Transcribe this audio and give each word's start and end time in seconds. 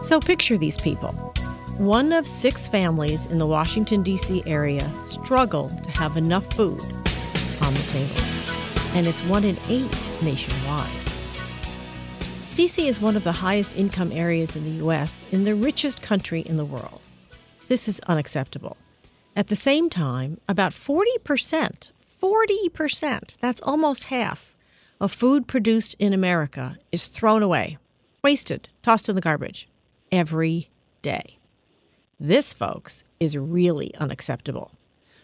So 0.00 0.20
picture 0.20 0.56
these 0.56 0.78
people. 0.78 1.10
One 1.76 2.12
of 2.12 2.28
six 2.28 2.68
families 2.68 3.26
in 3.26 3.38
the 3.38 3.46
Washington, 3.46 4.04
D.C. 4.04 4.44
area 4.46 4.88
struggle 4.94 5.70
to 5.82 5.90
have 5.90 6.16
enough 6.16 6.46
food 6.54 6.80
on 7.62 7.74
the 7.74 7.84
table, 7.88 8.22
and 8.94 9.08
it's 9.08 9.20
one 9.24 9.42
in 9.42 9.56
eight 9.68 10.10
nationwide. 10.22 10.88
D.C. 12.54 12.86
is 12.86 13.00
one 13.00 13.16
of 13.16 13.24
the 13.24 13.32
highest 13.32 13.76
income 13.76 14.12
areas 14.12 14.54
in 14.54 14.62
the 14.62 14.78
U.S., 14.82 15.24
in 15.32 15.42
the 15.42 15.56
richest 15.56 16.00
country 16.00 16.42
in 16.42 16.56
the 16.56 16.64
world. 16.64 17.00
This 17.66 17.88
is 17.88 18.00
unacceptable. 18.06 18.76
At 19.34 19.48
the 19.48 19.56
same 19.56 19.90
time, 19.90 20.40
about 20.48 20.72
40%, 20.72 21.90
40%, 22.22 23.36
that's 23.40 23.60
almost 23.62 24.04
half, 24.04 24.54
of 25.00 25.10
food 25.10 25.48
produced 25.48 25.96
in 25.98 26.12
America 26.12 26.78
is 26.92 27.06
thrown 27.06 27.42
away, 27.42 27.78
wasted, 28.22 28.68
tossed 28.82 29.08
in 29.08 29.16
the 29.16 29.20
garbage 29.20 29.68
every 30.10 30.70
day. 31.02 31.38
This, 32.20 32.52
folks, 32.52 33.04
is 33.20 33.36
really 33.36 33.94
unacceptable. 33.96 34.72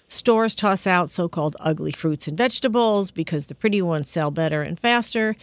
Stores 0.07 0.55
toss 0.55 0.87
out 0.87 1.11
so 1.11 1.29
called 1.29 1.57
ugly 1.61 1.93
fruits 1.93 2.29
and 2.29 2.37
vegetables 2.37 3.11
because 3.11 3.47
the 3.47 3.55
pretty 3.55 3.83
ones 3.83 4.09
sell 4.09 4.31
better 4.31 4.63
and 4.63 4.79
faster, 4.79 5.35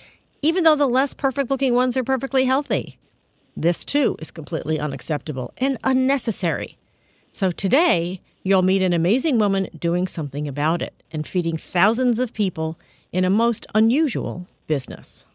even 0.42 0.64
though 0.64 0.76
the 0.76 0.88
less 0.88 1.14
perfect 1.14 1.50
looking 1.50 1.74
ones 1.74 1.98
are 1.98 2.04
perfectly 2.04 2.46
healthy. 2.46 2.98
This, 3.58 3.84
too, 3.84 4.16
is 4.20 4.32
completely 4.32 4.80
unacceptable 4.80 5.54
and 5.58 5.78
unnecessary. 5.84 6.78
So 7.32 7.52
today, 7.52 8.22
you'll 8.44 8.62
meet 8.62 8.82
an 8.82 8.94
amazing 8.94 9.40
woman 9.40 9.68
doing 9.78 10.08
something 10.08 10.48
about 10.48 10.82
it 10.82 11.04
and 11.12 11.28
feeding 11.28 11.58
thousands 11.58 12.20
of 12.20 12.34
people 12.34 12.78
in 13.12 13.26
a 13.26 13.30
most 13.30 13.68
unusual 13.76 14.48
business. 14.68 15.26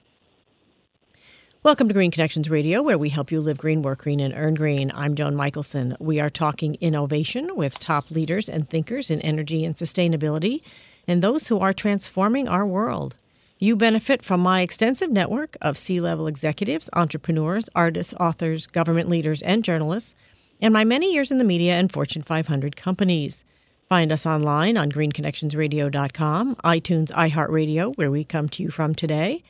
Welcome 1.66 1.88
to 1.88 1.94
Green 1.94 2.12
Connections 2.12 2.48
Radio, 2.48 2.80
where 2.80 2.96
we 2.96 3.08
help 3.08 3.32
you 3.32 3.40
live 3.40 3.58
green, 3.58 3.82
work 3.82 4.02
green, 4.02 4.20
and 4.20 4.32
earn 4.36 4.54
green. 4.54 4.92
I'm 4.94 5.16
Joan 5.16 5.34
Michelson. 5.34 5.96
We 5.98 6.20
are 6.20 6.30
talking 6.30 6.76
innovation 6.80 7.56
with 7.56 7.80
top 7.80 8.08
leaders 8.12 8.48
and 8.48 8.70
thinkers 8.70 9.10
in 9.10 9.20
energy 9.22 9.64
and 9.64 9.74
sustainability 9.74 10.62
and 11.08 11.20
those 11.20 11.48
who 11.48 11.58
are 11.58 11.72
transforming 11.72 12.46
our 12.46 12.64
world. 12.64 13.16
You 13.58 13.74
benefit 13.74 14.22
from 14.22 14.42
my 14.42 14.60
extensive 14.60 15.10
network 15.10 15.56
of 15.60 15.76
C 15.76 16.00
level 16.00 16.28
executives, 16.28 16.88
entrepreneurs, 16.92 17.68
artists, 17.74 18.14
authors, 18.20 18.68
government 18.68 19.08
leaders, 19.08 19.42
and 19.42 19.64
journalists, 19.64 20.14
and 20.62 20.72
my 20.72 20.84
many 20.84 21.12
years 21.12 21.32
in 21.32 21.38
the 21.38 21.42
media 21.42 21.72
and 21.72 21.90
Fortune 21.90 22.22
500 22.22 22.76
companies. 22.76 23.44
Find 23.88 24.12
us 24.12 24.24
online 24.24 24.76
on 24.76 24.92
greenconnectionsradio.com, 24.92 26.54
iTunes, 26.62 27.10
iHeartRadio, 27.10 27.98
where 27.98 28.12
we 28.12 28.22
come 28.22 28.48
to 28.50 28.62
you 28.62 28.70
from 28.70 28.94
today 28.94 29.42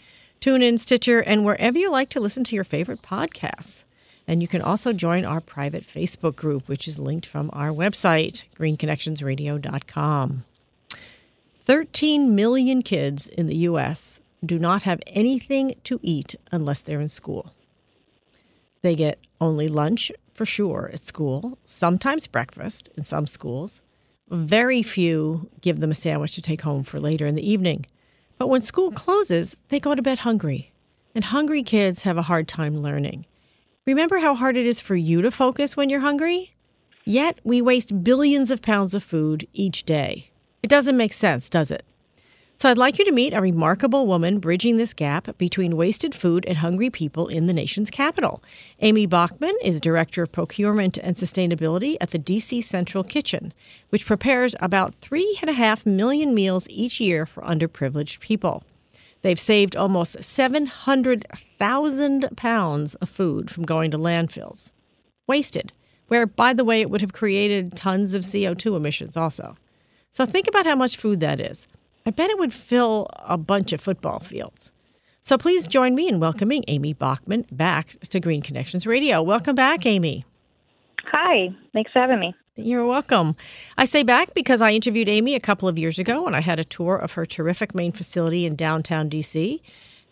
TuneIn, 0.46 0.78
Stitcher, 0.78 1.18
and 1.18 1.44
wherever 1.44 1.76
you 1.76 1.90
like 1.90 2.08
to 2.10 2.20
listen 2.20 2.44
to 2.44 2.54
your 2.54 2.62
favorite 2.62 3.02
podcasts. 3.02 3.82
And 4.28 4.40
you 4.40 4.46
can 4.46 4.62
also 4.62 4.92
join 4.92 5.24
our 5.24 5.40
private 5.40 5.82
Facebook 5.82 6.36
group, 6.36 6.68
which 6.68 6.86
is 6.86 7.00
linked 7.00 7.26
from 7.26 7.50
our 7.52 7.70
website, 7.70 8.44
greenconnectionsradio.com. 8.54 10.44
13 11.56 12.34
million 12.36 12.82
kids 12.82 13.26
in 13.26 13.48
the 13.48 13.56
U.S. 13.56 14.20
do 14.44 14.56
not 14.56 14.84
have 14.84 15.02
anything 15.08 15.74
to 15.82 15.98
eat 16.00 16.36
unless 16.52 16.80
they're 16.80 17.00
in 17.00 17.08
school. 17.08 17.52
They 18.82 18.94
get 18.94 19.18
only 19.40 19.66
lunch 19.66 20.12
for 20.32 20.46
sure 20.46 20.90
at 20.92 21.00
school, 21.00 21.58
sometimes 21.64 22.28
breakfast 22.28 22.88
in 22.96 23.02
some 23.02 23.26
schools. 23.26 23.80
Very 24.30 24.84
few 24.84 25.50
give 25.60 25.80
them 25.80 25.90
a 25.90 25.96
sandwich 25.96 26.36
to 26.36 26.42
take 26.42 26.60
home 26.60 26.84
for 26.84 27.00
later 27.00 27.26
in 27.26 27.34
the 27.34 27.50
evening. 27.50 27.84
But 28.38 28.48
when 28.48 28.62
school 28.62 28.90
closes, 28.90 29.56
they 29.68 29.80
go 29.80 29.94
to 29.94 30.02
bed 30.02 30.20
hungry. 30.20 30.72
And 31.14 31.24
hungry 31.24 31.62
kids 31.62 32.02
have 32.02 32.18
a 32.18 32.22
hard 32.22 32.46
time 32.46 32.76
learning. 32.76 33.24
Remember 33.86 34.18
how 34.18 34.34
hard 34.34 34.56
it 34.56 34.66
is 34.66 34.80
for 34.80 34.96
you 34.96 35.22
to 35.22 35.30
focus 35.30 35.76
when 35.76 35.88
you're 35.88 36.00
hungry? 36.00 36.54
Yet 37.04 37.40
we 37.44 37.62
waste 37.62 38.02
billions 38.02 38.50
of 38.50 38.60
pounds 38.60 38.94
of 38.94 39.02
food 39.02 39.46
each 39.52 39.84
day. 39.84 40.30
It 40.62 40.68
doesn't 40.68 40.96
make 40.96 41.12
sense, 41.12 41.48
does 41.48 41.70
it? 41.70 41.84
So 42.58 42.70
I'd 42.70 42.78
like 42.78 42.98
you 42.98 43.04
to 43.04 43.12
meet 43.12 43.34
a 43.34 43.42
remarkable 43.42 44.06
woman 44.06 44.38
bridging 44.38 44.78
this 44.78 44.94
gap 44.94 45.36
between 45.36 45.76
wasted 45.76 46.14
food 46.14 46.46
and 46.46 46.56
hungry 46.56 46.88
people 46.88 47.28
in 47.28 47.44
the 47.44 47.52
nation's 47.52 47.90
capital. 47.90 48.42
Amy 48.80 49.04
Bachman 49.04 49.54
is 49.62 49.78
Director 49.78 50.22
of 50.22 50.32
Procurement 50.32 50.96
and 50.96 51.16
Sustainability 51.16 51.98
at 52.00 52.12
the 52.12 52.18
DC 52.18 52.64
Central 52.64 53.04
Kitchen, 53.04 53.52
which 53.90 54.06
prepares 54.06 54.56
about 54.58 54.94
three 54.94 55.36
and 55.42 55.50
a 55.50 55.52
half 55.52 55.84
million 55.84 56.34
meals 56.34 56.66
each 56.70 56.98
year 56.98 57.26
for 57.26 57.42
underprivileged 57.42 58.20
people. 58.20 58.64
They've 59.20 59.38
saved 59.38 59.76
almost 59.76 60.24
700,000 60.24 62.36
pounds 62.36 62.94
of 62.94 63.10
food 63.10 63.50
from 63.50 63.66
going 63.66 63.90
to 63.90 63.98
landfills. 63.98 64.70
Wasted, 65.26 65.74
where, 66.08 66.24
by 66.24 66.54
the 66.54 66.64
way, 66.64 66.80
it 66.80 66.88
would 66.88 67.02
have 67.02 67.12
created 67.12 67.76
tons 67.76 68.14
of 68.14 68.22
CO2 68.22 68.78
emissions 68.78 69.14
also. 69.14 69.58
So 70.10 70.24
think 70.24 70.48
about 70.48 70.64
how 70.64 70.76
much 70.76 70.96
food 70.96 71.20
that 71.20 71.38
is. 71.38 71.68
I 72.06 72.10
bet 72.10 72.30
it 72.30 72.38
would 72.38 72.54
fill 72.54 73.08
a 73.18 73.36
bunch 73.36 73.72
of 73.72 73.80
football 73.80 74.20
fields. 74.20 74.70
So 75.22 75.36
please 75.36 75.66
join 75.66 75.96
me 75.96 76.08
in 76.08 76.20
welcoming 76.20 76.62
Amy 76.68 76.92
Bachman 76.92 77.46
back 77.50 77.98
to 78.10 78.20
Green 78.20 78.42
Connections 78.42 78.86
Radio. 78.86 79.20
Welcome 79.20 79.56
back, 79.56 79.84
Amy. 79.84 80.24
Hi, 81.10 81.48
thanks 81.72 81.90
for 81.90 81.98
having 81.98 82.20
me. 82.20 82.32
You're 82.54 82.86
welcome. 82.86 83.34
I 83.76 83.86
say 83.86 84.04
back 84.04 84.34
because 84.34 84.60
I 84.60 84.70
interviewed 84.70 85.08
Amy 85.08 85.34
a 85.34 85.40
couple 85.40 85.68
of 85.68 85.80
years 85.80 85.98
ago 85.98 86.28
and 86.28 86.36
I 86.36 86.42
had 86.42 86.60
a 86.60 86.64
tour 86.64 86.96
of 86.96 87.14
her 87.14 87.26
terrific 87.26 87.74
main 87.74 87.90
facility 87.90 88.46
in 88.46 88.54
downtown 88.54 89.10
DC 89.10 89.60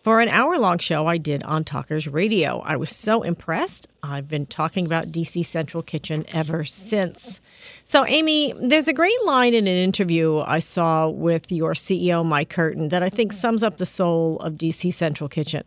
for 0.04 0.20
an 0.20 0.28
hour 0.28 0.58
long 0.58 0.76
show 0.76 1.06
I 1.06 1.16
did 1.16 1.42
on 1.44 1.64
Talkers 1.64 2.06
Radio. 2.06 2.58
I 2.58 2.76
was 2.76 2.94
so 2.94 3.22
impressed. 3.22 3.88
I've 4.02 4.28
been 4.28 4.44
talking 4.44 4.84
about 4.84 5.10
DC 5.10 5.46
Central 5.46 5.82
Kitchen 5.82 6.26
ever 6.28 6.62
since. 6.62 7.40
So, 7.86 8.04
Amy, 8.04 8.52
there's 8.60 8.86
a 8.86 8.92
great 8.92 9.24
line 9.24 9.54
in 9.54 9.66
an 9.66 9.78
interview 9.78 10.40
I 10.40 10.58
saw 10.58 11.08
with 11.08 11.50
your 11.50 11.72
CEO, 11.72 12.22
Mike 12.22 12.50
Curtin, 12.50 12.90
that 12.90 13.02
I 13.02 13.08
think 13.08 13.32
sums 13.32 13.62
up 13.62 13.78
the 13.78 13.86
soul 13.86 14.38
of 14.40 14.54
DC 14.54 14.92
Central 14.92 15.26
Kitchen. 15.26 15.64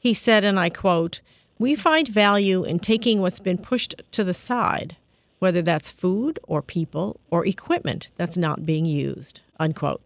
He 0.00 0.12
said, 0.12 0.44
and 0.44 0.58
I 0.58 0.70
quote, 0.70 1.20
We 1.60 1.76
find 1.76 2.08
value 2.08 2.64
in 2.64 2.80
taking 2.80 3.20
what's 3.20 3.38
been 3.38 3.58
pushed 3.58 3.94
to 4.10 4.24
the 4.24 4.34
side, 4.34 4.96
whether 5.38 5.62
that's 5.62 5.92
food 5.92 6.40
or 6.48 6.62
people 6.62 7.20
or 7.30 7.46
equipment 7.46 8.08
that's 8.16 8.36
not 8.36 8.66
being 8.66 8.86
used, 8.86 9.40
unquote. 9.60 10.02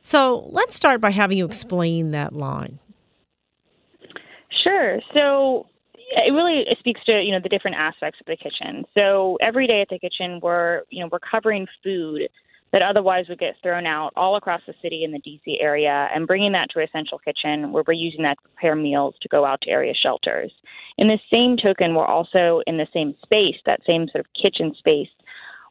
So 0.00 0.48
let's 0.48 0.74
start 0.74 1.02
by 1.02 1.10
having 1.10 1.36
you 1.36 1.44
explain 1.44 2.12
that 2.12 2.32
line. 2.32 2.78
Sure. 4.62 4.98
So 5.14 5.66
it 5.96 6.32
really 6.32 6.64
speaks 6.78 7.00
to 7.06 7.22
you 7.22 7.32
know 7.32 7.40
the 7.42 7.48
different 7.48 7.76
aspects 7.76 8.20
of 8.20 8.26
the 8.26 8.36
kitchen. 8.36 8.84
So 8.94 9.38
every 9.40 9.66
day 9.66 9.80
at 9.80 9.88
the 9.88 9.98
kitchen, 9.98 10.40
we're 10.42 10.82
you 10.90 11.02
know 11.02 11.08
we're 11.10 11.20
covering 11.20 11.66
food 11.82 12.28
that 12.72 12.82
otherwise 12.82 13.26
would 13.28 13.38
get 13.38 13.54
thrown 13.62 13.84
out 13.84 14.12
all 14.14 14.36
across 14.36 14.60
the 14.66 14.74
city 14.80 15.02
in 15.02 15.10
the 15.10 15.18
DC 15.18 15.56
area 15.60 16.08
and 16.14 16.26
bringing 16.26 16.52
that 16.52 16.68
to 16.70 16.80
a 16.80 16.86
central 16.92 17.18
kitchen 17.18 17.72
where 17.72 17.82
we're 17.86 17.94
using 17.94 18.22
that 18.22 18.38
to 18.40 18.48
prepare 18.48 18.76
meals 18.76 19.14
to 19.20 19.28
go 19.28 19.44
out 19.44 19.60
to 19.62 19.70
area 19.70 19.92
shelters. 19.92 20.52
In 20.96 21.08
the 21.08 21.18
same 21.32 21.56
token, 21.56 21.94
we're 21.94 22.06
also 22.06 22.62
in 22.66 22.76
the 22.76 22.86
same 22.94 23.14
space, 23.22 23.56
that 23.66 23.80
same 23.86 24.06
sort 24.12 24.24
of 24.24 24.32
kitchen 24.40 24.72
space, 24.78 25.08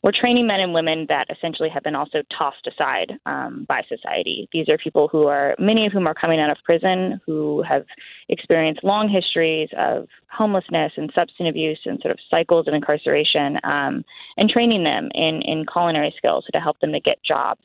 we're 0.02 0.14
training 0.18 0.48
men 0.48 0.62
and 0.62 0.74
women 0.74 1.06
that 1.10 1.26
essentially 1.30 1.70
have 1.70 1.84
been 1.84 1.96
also 1.96 2.20
tossed 2.38 2.66
aside 2.68 3.14
um, 3.26 3.66
by 3.68 3.82
society. 3.90 4.48
These 4.54 4.70
are 4.70 4.78
people 4.78 5.10
who 5.10 5.28
are, 5.28 5.56
many 5.60 5.86
of 5.86 5.92
whom 5.92 6.08
are 6.08 6.14
coming 6.14 6.40
out 6.40 6.50
of 6.50 6.58
prison, 6.64 7.20
who 7.26 7.64
have 7.68 7.86
experienced 8.30 8.84
long 8.84 9.10
histories 9.10 9.70
of 9.78 10.08
homelessness 10.32 10.94
and 10.96 11.12
substance 11.14 11.50
abuse 11.50 11.80
and 11.86 12.00
sort 12.02 12.14
of 12.14 12.20
cycles 12.30 12.68
of 12.68 12.74
incarceration, 12.74 13.58
um, 13.64 14.06
and 14.38 14.50
training 14.50 14.84
them 14.86 15.10
in, 15.14 15.42
in 15.44 15.66
culinary 15.72 16.14
skills 16.18 16.46
to 16.54 16.60
help 16.60 16.80
them 16.80 16.94
to 16.94 17.00
get 17.00 17.18
jobs. 17.24 17.62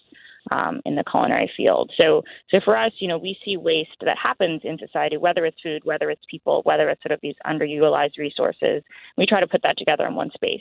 Um, 0.50 0.82
in 0.84 0.94
the 0.94 1.04
culinary 1.10 1.50
field. 1.56 1.90
So, 1.96 2.22
so 2.50 2.60
for 2.62 2.76
us, 2.76 2.92
you 2.98 3.08
know, 3.08 3.16
we 3.16 3.34
see 3.42 3.56
waste 3.56 3.96
that 4.04 4.18
happens 4.22 4.60
in 4.62 4.76
society, 4.76 5.16
whether 5.16 5.46
it's 5.46 5.56
food, 5.62 5.80
whether 5.84 6.10
it's 6.10 6.20
people, 6.30 6.60
whether 6.64 6.90
it's 6.90 7.02
sort 7.02 7.12
of 7.12 7.20
these 7.22 7.34
underutilized 7.46 8.18
resources. 8.18 8.82
We 9.16 9.24
try 9.24 9.40
to 9.40 9.46
put 9.46 9.62
that 9.62 9.78
together 9.78 10.06
in 10.06 10.14
one 10.14 10.30
space 10.34 10.60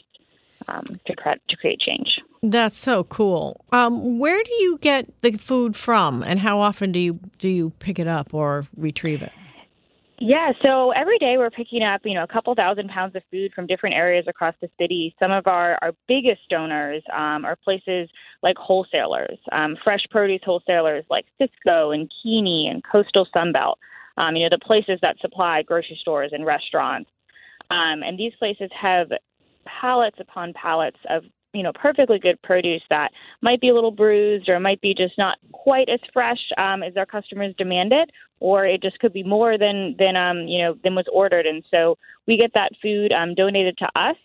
um, 0.68 0.86
to, 1.06 1.15
cre- 1.15 1.42
to 1.50 1.56
create 1.57 1.80
change. 1.80 2.19
That's 2.42 2.77
so 2.77 3.06
cool. 3.06 3.63
Um, 3.71 4.19
where 4.19 4.44
do 4.44 4.51
you 4.60 4.77
get 4.81 5.21
the 5.21 5.31
food 5.31 5.75
from, 5.75 6.24
and 6.24 6.39
how 6.39 6.60
often 6.60 6.92
do 6.92 7.00
you 7.00 7.19
do 7.39 7.48
you 7.48 7.71
pick 7.80 8.00
it 8.00 8.07
up 8.07 8.33
or 8.33 8.65
retrieve 8.75 9.21
it? 9.21 9.31
Yeah, 10.19 10.51
so 10.62 10.92
every 10.92 11.18
day 11.18 11.36
we're 11.38 11.50
picking 11.50 11.83
up, 11.83 12.01
you 12.06 12.13
know, 12.13 12.24
a 12.24 12.27
couple 12.27 12.54
thousand 12.56 12.89
pounds 12.89 13.15
of 13.15 13.24
food 13.31 13.51
from 13.54 13.68
different 13.68 13.95
areas 13.95 14.25
across 14.27 14.56
the 14.62 14.69
city. 14.80 15.13
Some 15.19 15.31
of 15.31 15.48
our, 15.48 15.77
our 15.81 15.92
biggest 16.07 16.42
donors 16.50 17.04
um, 17.12 17.44
are 17.44 17.57
places 17.57 18.09
like 18.42 18.56
wholesalers, 18.57 19.38
um, 19.51 19.75
fresh 19.83 20.01
produce 20.12 20.42
wholesalers 20.45 21.04
like 21.09 21.25
Sysco 21.42 21.94
and 21.94 22.09
Keany 22.09 22.69
and 22.69 22.81
Coastal 22.89 23.27
Sunbelt. 23.36 23.75
Um, 24.16 24.36
you 24.36 24.44
know, 24.44 24.56
the 24.56 24.63
places 24.63 25.00
that 25.01 25.18
supply 25.19 25.62
grocery 25.63 25.98
stores 26.00 26.30
and 26.31 26.45
restaurants. 26.45 27.09
Um, 27.69 28.04
and 28.04 28.18
these 28.18 28.33
places 28.39 28.69
have 28.80 29.12
pallets 29.65 30.18
upon 30.19 30.54
pallets 30.54 30.98
of 31.10 31.24
you 31.54 31.63
know 31.63 31.71
perfectly 31.74 32.19
good 32.19 32.42
produce 32.42 32.81
that 32.89 33.12
might 33.42 33.62
be 33.62 33.69
a 33.69 33.74
little 33.74 33.92
bruised 33.92 34.50
or 34.50 34.60
might 34.60 34.81
be 34.81 34.94
just 34.94 35.18
not 35.18 35.38
quite 35.51 35.88
as 35.88 36.00
fresh 36.12 36.39
um, 36.57 36.83
as 36.83 36.98
our 36.98 37.06
customers 37.06 37.54
demand 37.57 37.94
it, 37.94 38.10
or 38.39 38.65
it 38.65 38.81
just 38.81 39.00
could 39.00 39.13
be 39.13 39.24
more 39.24 39.57
than 39.57 39.95
than 39.98 40.15
um, 40.15 40.48
you 40.48 40.62
know 40.62 40.75
than 40.83 40.95
was 40.95 41.06
ordered, 41.12 41.45
and 41.45 41.63
so 41.71 41.98
we 42.27 42.38
get 42.38 42.51
that 42.54 42.71
food 42.81 43.12
um, 43.12 43.36
donated 43.36 43.77
to 43.77 43.88
us. 43.95 44.18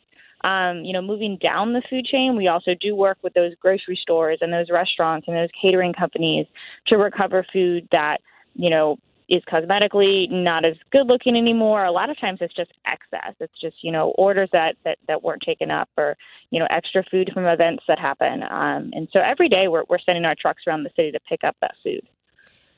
Um, 0.45 0.85
you 0.85 0.93
know, 0.93 1.03
moving 1.03 1.37
down 1.43 1.73
the 1.73 1.83
food 1.91 2.05
chain, 2.05 2.37
we 2.37 2.47
also 2.47 2.71
do 2.81 2.95
work 2.95 3.19
with 3.23 3.35
those 3.35 3.55
grocery 3.61 3.99
stores 4.01 4.39
and 4.41 4.53
those 4.53 4.71
restaurants 4.71 5.27
and 5.27 5.37
those 5.37 5.49
catering 5.61 5.93
companies 5.93 6.47
to 6.87 6.97
recover 6.97 7.45
food 7.53 7.89
that 7.91 8.19
you 8.55 8.71
know 8.71 8.99
is 9.29 9.43
cosmetically 9.45 10.31
not 10.31 10.65
as 10.65 10.75
good 10.91 11.07
looking 11.07 11.37
anymore. 11.37 11.85
A 11.85 11.93
lot 11.93 12.09
of 12.09 12.19
times 12.19 12.39
it's 12.41 12.55
just 12.55 12.73
excess. 12.87 13.35
It's 13.41 13.61
just, 13.61 13.77
you 13.83 13.93
know, 13.93 14.11
orders 14.17 14.49
that, 14.53 14.77
that, 14.85 14.99
that 15.07 15.23
weren't 15.23 15.43
taken 15.43 15.71
up 15.71 15.89
or, 15.99 16.17
you 16.51 16.59
know, 16.59 16.67
extra 16.71 17.05
food 17.11 17.31
from 17.35 17.45
events 17.45 17.85
that 17.89 17.99
happen. 17.99 18.43
Um, 18.43 18.91
and 18.95 19.07
so 19.13 19.21
every 19.21 19.49
day 19.49 19.69
we're, 19.69 19.85
we're 19.89 19.99
sending 19.99 20.25
our 20.25 20.35
trucks 20.35 20.63
around 20.67 20.85
the 20.85 20.91
city 20.97 21.13
to 21.13 21.21
pick 21.29 21.45
up 21.45 21.57
that 21.61 21.75
food. 21.85 22.01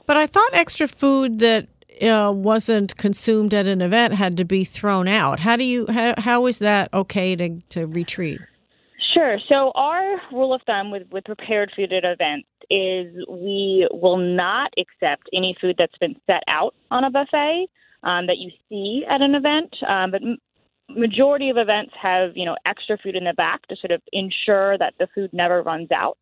But 0.07 0.17
I 0.17 0.27
thought 0.27 0.51
extra 0.53 0.89
food 0.89 1.39
that 1.39 1.69
uh, 2.03 2.33
wasn't 2.35 2.97
consumed 2.97 3.55
at 3.55 3.69
an 3.69 3.81
event 3.81 4.15
had 4.15 4.37
to 4.39 4.45
be 4.45 4.65
thrown 4.65 5.07
out. 5.07 5.41
How 5.41 5.57
do 5.57 5.63
you, 5.63 5.87
how, 5.89 6.15
how 6.19 6.47
is 6.47 6.59
that 6.59 6.93
okay 6.93 7.37
to, 7.37 7.61
to 7.69 7.87
retreat? 7.87 8.41
Sure. 9.15 9.39
So 9.49 9.73
our 9.75 10.21
rule 10.33 10.55
of 10.55 10.61
thumb 10.67 10.91
with, 10.91 11.05
with 11.11 11.25
prepared 11.25 11.73
food 11.75 11.93
at 11.93 12.05
events 12.05 12.49
is 12.71 13.13
we 13.29 13.89
will 13.91 14.19
not 14.19 14.73
accept 14.79 15.29
any 15.33 15.57
food 15.61 15.77
that's 15.79 15.97
been 15.99 16.15
set 16.27 16.43
out 16.49 16.75
on 16.91 17.05
a 17.05 17.11
buffet 17.11 17.67
um, 18.05 18.27
that 18.27 18.39
you 18.39 18.51
see 18.69 19.05
at 19.09 19.21
an 19.21 19.35
event. 19.35 19.75
Um, 19.89 20.11
but 20.11 20.23
m- 20.23 20.39
majority 20.89 21.51
of 21.51 21.57
events 21.57 21.93
have 22.01 22.33
you 22.35 22.45
know 22.45 22.57
extra 22.67 22.99
food 22.99 23.17
in 23.17 23.25
the 23.25 23.35
back 23.35 23.67
to 23.69 23.77
sort 23.77 23.91
of 23.91 24.03
ensure 24.13 24.79
that 24.79 24.95
the 24.99 25.09
food 25.15 25.31
never 25.33 25.63
runs 25.63 25.91
out. 25.91 26.19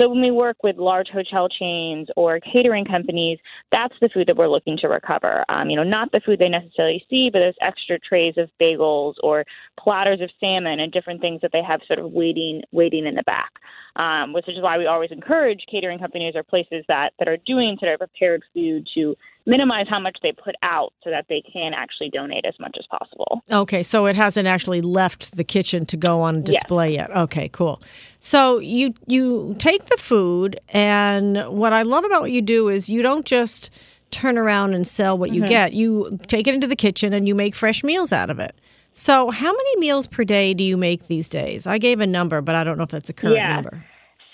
So 0.00 0.08
when 0.08 0.22
we 0.22 0.30
work 0.30 0.62
with 0.62 0.78
large 0.78 1.08
hotel 1.08 1.46
chains 1.48 2.08
or 2.16 2.40
catering 2.40 2.86
companies, 2.86 3.38
that's 3.70 3.92
the 4.00 4.08
food 4.08 4.28
that 4.28 4.36
we're 4.36 4.48
looking 4.48 4.78
to 4.78 4.88
recover. 4.88 5.44
Um, 5.50 5.68
you 5.68 5.76
know, 5.76 5.82
not 5.82 6.10
the 6.10 6.22
food 6.24 6.38
they 6.38 6.48
necessarily 6.48 7.04
see, 7.10 7.28
but 7.30 7.40
those 7.40 7.54
extra 7.60 7.98
trays 7.98 8.34
of 8.38 8.48
bagels 8.58 9.14
or 9.22 9.44
platters 9.78 10.22
of 10.22 10.30
salmon 10.40 10.80
and 10.80 10.90
different 10.90 11.20
things 11.20 11.42
that 11.42 11.50
they 11.52 11.62
have 11.62 11.80
sort 11.86 11.98
of 11.98 12.12
waiting 12.12 12.62
waiting 12.72 13.04
in 13.06 13.14
the 13.14 13.22
back. 13.24 13.50
Um, 13.96 14.32
which 14.32 14.48
is 14.48 14.62
why 14.62 14.78
we 14.78 14.86
always 14.86 15.10
encourage 15.10 15.60
catering 15.70 15.98
companies 15.98 16.34
or 16.34 16.44
places 16.44 16.84
that 16.88 17.10
that 17.18 17.28
are 17.28 17.36
doing 17.44 17.76
sort 17.78 17.92
of 17.92 17.98
prepared 17.98 18.42
food 18.54 18.88
to 18.94 19.16
minimize 19.50 19.86
how 19.88 19.98
much 19.98 20.16
they 20.22 20.32
put 20.32 20.54
out 20.62 20.92
so 21.02 21.10
that 21.10 21.26
they 21.28 21.42
can 21.52 21.74
actually 21.74 22.08
donate 22.08 22.44
as 22.46 22.54
much 22.58 22.76
as 22.78 22.86
possible. 22.86 23.42
Okay, 23.50 23.82
so 23.82 24.06
it 24.06 24.16
hasn't 24.16 24.46
actually 24.46 24.80
left 24.80 25.36
the 25.36 25.44
kitchen 25.44 25.84
to 25.86 25.96
go 25.96 26.22
on 26.22 26.42
display 26.42 26.92
yes. 26.92 27.08
yet. 27.08 27.16
Okay, 27.16 27.48
cool. 27.48 27.82
So 28.20 28.58
you 28.58 28.94
you 29.06 29.56
take 29.58 29.86
the 29.86 29.96
food 29.96 30.58
and 30.68 31.36
what 31.48 31.72
I 31.72 31.82
love 31.82 32.04
about 32.04 32.22
what 32.22 32.32
you 32.32 32.42
do 32.42 32.68
is 32.68 32.88
you 32.88 33.02
don't 33.02 33.26
just 33.26 33.70
turn 34.10 34.38
around 34.38 34.74
and 34.74 34.86
sell 34.86 35.16
what 35.18 35.32
you 35.32 35.42
mm-hmm. 35.42 35.48
get. 35.48 35.72
You 35.72 36.18
take 36.26 36.46
it 36.46 36.54
into 36.54 36.66
the 36.66 36.76
kitchen 36.76 37.12
and 37.12 37.26
you 37.28 37.34
make 37.34 37.54
fresh 37.54 37.82
meals 37.82 38.12
out 38.12 38.30
of 38.30 38.38
it. 38.38 38.54
So, 38.92 39.30
how 39.30 39.52
many 39.52 39.76
meals 39.78 40.06
per 40.06 40.24
day 40.24 40.52
do 40.52 40.64
you 40.64 40.76
make 40.76 41.06
these 41.06 41.28
days? 41.28 41.66
I 41.66 41.78
gave 41.78 42.00
a 42.00 42.06
number, 42.06 42.40
but 42.40 42.54
I 42.54 42.64
don't 42.64 42.76
know 42.76 42.84
if 42.84 42.90
that's 42.90 43.08
a 43.08 43.12
current 43.12 43.36
yeah. 43.36 43.54
number. 43.54 43.84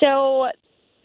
So, 0.01 0.51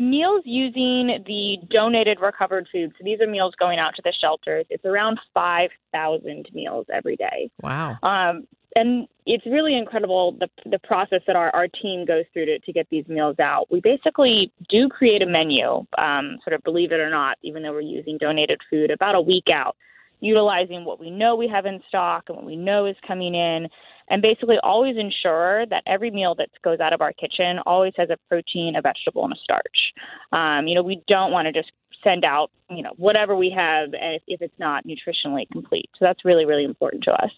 meals 0.02 0.42
using 0.46 1.24
the 1.26 1.58
donated 1.70 2.20
recovered 2.20 2.68
food. 2.72 2.92
So 2.98 3.04
these 3.04 3.22
are 3.22 3.28
meals 3.28 3.54
going 3.60 3.80
out 3.80 3.96
to 3.96 4.02
the 4.04 4.14
shelters. 4.20 4.66
It's 4.70 4.86
around 4.86 5.20
5,000 5.34 6.50
meals 6.54 6.88
every 6.92 7.16
day. 7.16 7.50
Wow. 7.62 7.98
Um, 8.04 8.48
and 8.76 9.08
it's 9.26 9.46
really 9.46 9.78
incredible 9.78 10.32
the 10.40 10.48
the 10.70 10.80
process 10.80 11.22
that 11.28 11.36
our, 11.36 11.54
our 11.54 11.68
team 11.68 12.06
goes 12.06 12.24
through 12.32 12.46
to, 12.46 12.60
to 12.60 12.72
get 12.72 12.88
these 12.90 13.06
meals 13.08 13.36
out. 13.40 13.68
We 13.70 13.82
basically 13.82 14.52
do 14.70 14.88
create 14.88 15.22
a 15.22 15.26
menu, 15.26 15.86
um, 15.98 16.38
sort 16.44 16.54
of 16.54 16.64
believe 16.64 16.94
it 16.94 17.00
or 17.02 17.10
not, 17.10 17.38
even 17.44 17.64
though 17.64 17.74
we're 17.74 17.82
using 17.82 18.18
donated 18.18 18.62
food 18.70 18.90
about 18.90 19.16
a 19.16 19.22
week 19.22 19.48
out, 19.54 19.76
utilizing 20.22 20.86
what 20.86 21.00
we 21.00 21.10
know 21.10 21.36
we 21.36 21.48
have 21.48 21.66
in 21.66 21.82
stock 21.88 22.26
and 22.28 22.38
what 22.38 22.46
we 22.46 22.56
know 22.56 22.86
is 22.86 22.96
coming 23.06 23.36
in 23.36 23.68
and 24.10 24.22
basically 24.22 24.58
always 24.64 24.96
ensure 24.98 25.66
that 25.68 25.84
every 25.88 26.12
meal 26.12 26.36
that 26.36 26.50
goes 26.64 26.80
out 26.80 26.94
of 26.94 27.02
our 27.02 27.14
kitchen 27.14 27.60
always 27.66 27.94
has 27.98 28.10
a 28.10 28.18
protein, 28.30 28.76
a 28.76 28.82
vegetable, 28.82 29.24
and 29.24 29.34
a 29.34 29.38
starch. 29.44 29.94
Um, 30.32 30.68
you 30.68 30.76
know, 30.76 30.84
we 30.84 31.02
don't 31.08 31.32
want 31.32 31.48
to 31.48 31.52
just 31.52 31.72
send 32.04 32.26
out, 32.26 32.52
you 32.70 32.84
know, 32.84 32.92
whatever 32.98 33.36
we 33.36 33.54
have 33.56 33.90
if, 33.94 34.22
if 34.28 34.42
it's 34.42 34.60
not 34.60 34.86
nutritionally 34.86 35.50
complete. 35.52 35.90
So 35.94 36.06
that's 36.06 36.26
really, 36.26 36.46
really 36.46 36.64
important 36.64 37.04
to 37.04 37.12
us. 37.12 37.32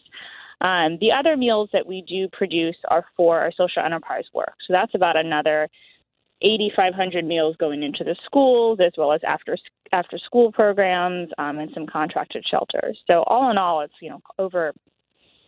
Um, 0.61 0.97
the 1.01 1.11
other 1.11 1.35
meals 1.35 1.69
that 1.73 1.85
we 1.85 2.03
do 2.07 2.27
produce 2.31 2.77
are 2.89 3.05
for 3.17 3.39
our 3.39 3.51
social 3.51 3.83
enterprise 3.83 4.23
work. 4.33 4.55
So 4.65 4.71
that's 4.71 4.95
about 4.95 5.17
another 5.17 5.69
8,500 6.43 7.25
meals 7.25 7.55
going 7.57 7.83
into 7.83 8.03
the 8.03 8.15
schools 8.25 8.79
as 8.85 8.91
well 8.97 9.13
as 9.13 9.21
after 9.25 9.57
after 9.91 10.17
school 10.17 10.51
programs 10.51 11.29
um, 11.37 11.59
and 11.59 11.71
some 11.73 11.85
contracted 11.85 12.43
shelters. 12.49 12.97
So 13.07 13.23
all 13.27 13.49
in 13.49 13.57
all, 13.57 13.81
it's 13.81 13.93
you 14.01 14.09
know 14.09 14.21
over 14.39 14.73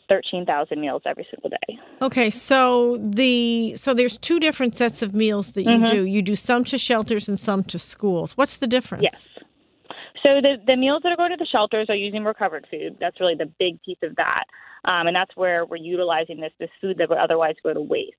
13,000 0.08 0.80
meals 0.80 1.02
every 1.06 1.28
single 1.32 1.50
day. 1.50 1.80
Okay, 2.02 2.30
so 2.30 2.98
the 3.02 3.76
so 3.76 3.94
there's 3.94 4.18
two 4.18 4.40
different 4.40 4.78
sets 4.78 5.02
of 5.02 5.14
meals 5.14 5.54
that 5.54 5.64
you 5.64 5.70
mm-hmm. 5.70 5.94
do. 5.94 6.06
You 6.06 6.22
do 6.22 6.36
some 6.36 6.64
to 6.66 6.78
shelters 6.78 7.28
and 7.28 7.40
some 7.40 7.64
to 7.66 7.80
schools. 7.80 8.38
What's 8.38 8.58
the 8.58 8.68
difference? 8.68 9.04
Yes. 9.04 9.28
So 10.24 10.42
the 10.42 10.56
the 10.66 10.76
meals 10.76 11.02
that 11.04 11.12
are 11.12 11.18
going 11.18 11.32
to 11.32 11.38
the 11.38 11.48
shelters 11.52 11.88
are 11.90 11.96
using 11.96 12.24
recovered 12.24 12.68
food. 12.70 12.98
That's 13.00 13.20
really 13.20 13.36
the 13.36 13.52
big 13.60 13.82
piece 13.84 13.98
of 14.04 14.16
that, 14.16 14.46
um, 14.86 15.08
and 15.08 15.16
that's 15.16 15.36
where 15.36 15.66
we're 15.66 15.78
utilizing 15.78 16.40
this 16.40 16.54
this 16.60 16.70
food 16.82 16.98
that 17.00 17.10
would 17.10 17.18
otherwise 17.18 17.56
go 17.64 17.74
to 17.74 17.82
waste. 17.82 18.16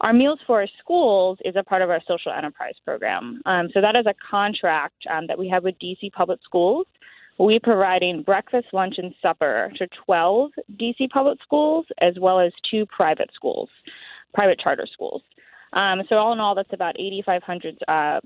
Our 0.00 0.12
Meals 0.12 0.38
for 0.46 0.60
Our 0.60 0.68
Schools 0.78 1.38
is 1.44 1.56
a 1.56 1.62
part 1.62 1.82
of 1.82 1.90
our 1.90 2.00
social 2.06 2.32
enterprise 2.32 2.74
program. 2.84 3.40
Um, 3.46 3.68
so 3.72 3.80
that 3.80 3.96
is 3.96 4.06
a 4.06 4.14
contract 4.30 4.96
um, 5.10 5.26
that 5.26 5.38
we 5.38 5.48
have 5.48 5.64
with 5.64 5.76
DC 5.78 6.12
Public 6.12 6.40
Schools 6.44 6.86
We're 7.38 7.60
providing 7.60 8.22
breakfast, 8.22 8.68
lunch, 8.72 8.96
and 8.98 9.14
supper 9.20 9.70
to 9.76 9.86
12 10.04 10.50
DC 10.80 11.10
public 11.10 11.38
schools 11.42 11.86
as 12.00 12.14
well 12.20 12.40
as 12.40 12.52
two 12.70 12.86
private 12.86 13.30
schools, 13.34 13.68
private 14.34 14.58
charter 14.58 14.86
schools. 14.90 15.22
Um, 15.72 16.02
so 16.08 16.16
all 16.16 16.32
in 16.32 16.40
all, 16.40 16.54
that's 16.54 16.72
about 16.72 16.98
8,500 16.98 17.78
uh, 17.88 18.20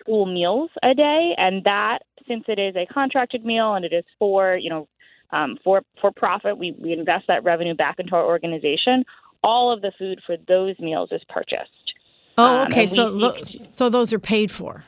school 0.00 0.26
meals 0.26 0.70
a 0.82 0.94
day, 0.94 1.34
and 1.38 1.64
that 1.64 2.00
since 2.28 2.44
it 2.48 2.58
is 2.58 2.76
a 2.76 2.86
contracted 2.92 3.44
meal 3.44 3.74
and 3.74 3.84
it 3.84 3.92
is 3.92 4.04
for 4.18 4.56
you 4.56 4.70
know 4.70 4.88
um, 5.30 5.58
for 5.64 5.82
for 6.00 6.12
profit, 6.12 6.56
we 6.56 6.74
we 6.78 6.92
invest 6.92 7.24
that 7.28 7.42
revenue 7.42 7.74
back 7.74 7.96
into 7.98 8.14
our 8.14 8.24
organization. 8.24 9.04
All 9.42 9.72
of 9.72 9.82
the 9.82 9.92
food 9.98 10.20
for 10.26 10.36
those 10.48 10.78
meals 10.78 11.10
is 11.12 11.22
purchased. 11.28 11.70
Oh, 12.38 12.58
um, 12.58 12.66
okay. 12.66 12.82
Um, 12.82 12.86
so, 12.86 13.42
so 13.70 13.88
those 13.88 14.12
are 14.12 14.18
paid 14.18 14.50
for. 14.50 14.84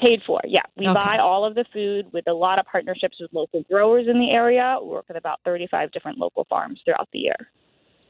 Paid 0.00 0.22
for, 0.26 0.40
yeah. 0.46 0.62
We 0.76 0.86
okay. 0.86 0.94
buy 0.94 1.18
all 1.18 1.44
of 1.44 1.54
the 1.54 1.64
food 1.72 2.10
with 2.12 2.26
a 2.26 2.32
lot 2.32 2.58
of 2.58 2.66
partnerships 2.66 3.16
with 3.20 3.32
local 3.32 3.62
growers 3.64 4.06
in 4.08 4.18
the 4.18 4.30
area. 4.30 4.78
We 4.80 4.88
work 4.88 5.06
with 5.08 5.16
about 5.16 5.40
35 5.44 5.92
different 5.92 6.18
local 6.18 6.46
farms 6.48 6.80
throughout 6.84 7.08
the 7.12 7.18
year. 7.18 7.50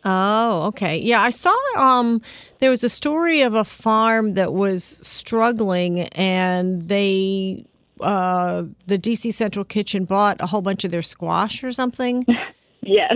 Oh, 0.05 0.67
okay. 0.69 0.97
Yeah, 0.99 1.21
I 1.21 1.31
saw 1.31 1.55
um 1.77 2.23
there 2.59 2.71
was 2.71 2.83
a 2.83 2.89
story 2.89 3.43
of 3.43 3.55
a 3.55 3.65
farm 3.65 4.35
that 4.35 4.53
was 4.55 4.83
struggling 5.03 6.01
and 6.01 6.83
they 6.89 7.67
uh 8.01 8.65
the 8.87 8.99
DC 8.99 9.35
Central 9.35 9.65
Kitchen 9.65 10.07
bought 10.07 10.41
a 10.41 10.47
whole 10.47 10.63
bunch 10.63 10.85
of 10.85 10.91
their 10.91 11.03
squash 11.03 11.63
or 11.63 11.71
something. 11.71 12.25
yes. 12.81 13.15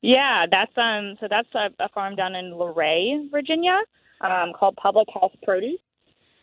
Yeah, 0.00 0.46
that's 0.50 0.72
um 0.76 1.16
so 1.20 1.26
that's 1.28 1.48
a, 1.54 1.70
a 1.82 1.88
farm 1.90 2.16
down 2.16 2.34
in 2.34 2.54
Luray, 2.54 3.28
Virginia, 3.30 3.80
um 4.20 4.52
called 4.58 4.76
Public 4.76 5.08
Health 5.12 5.32
Produce 5.44 5.80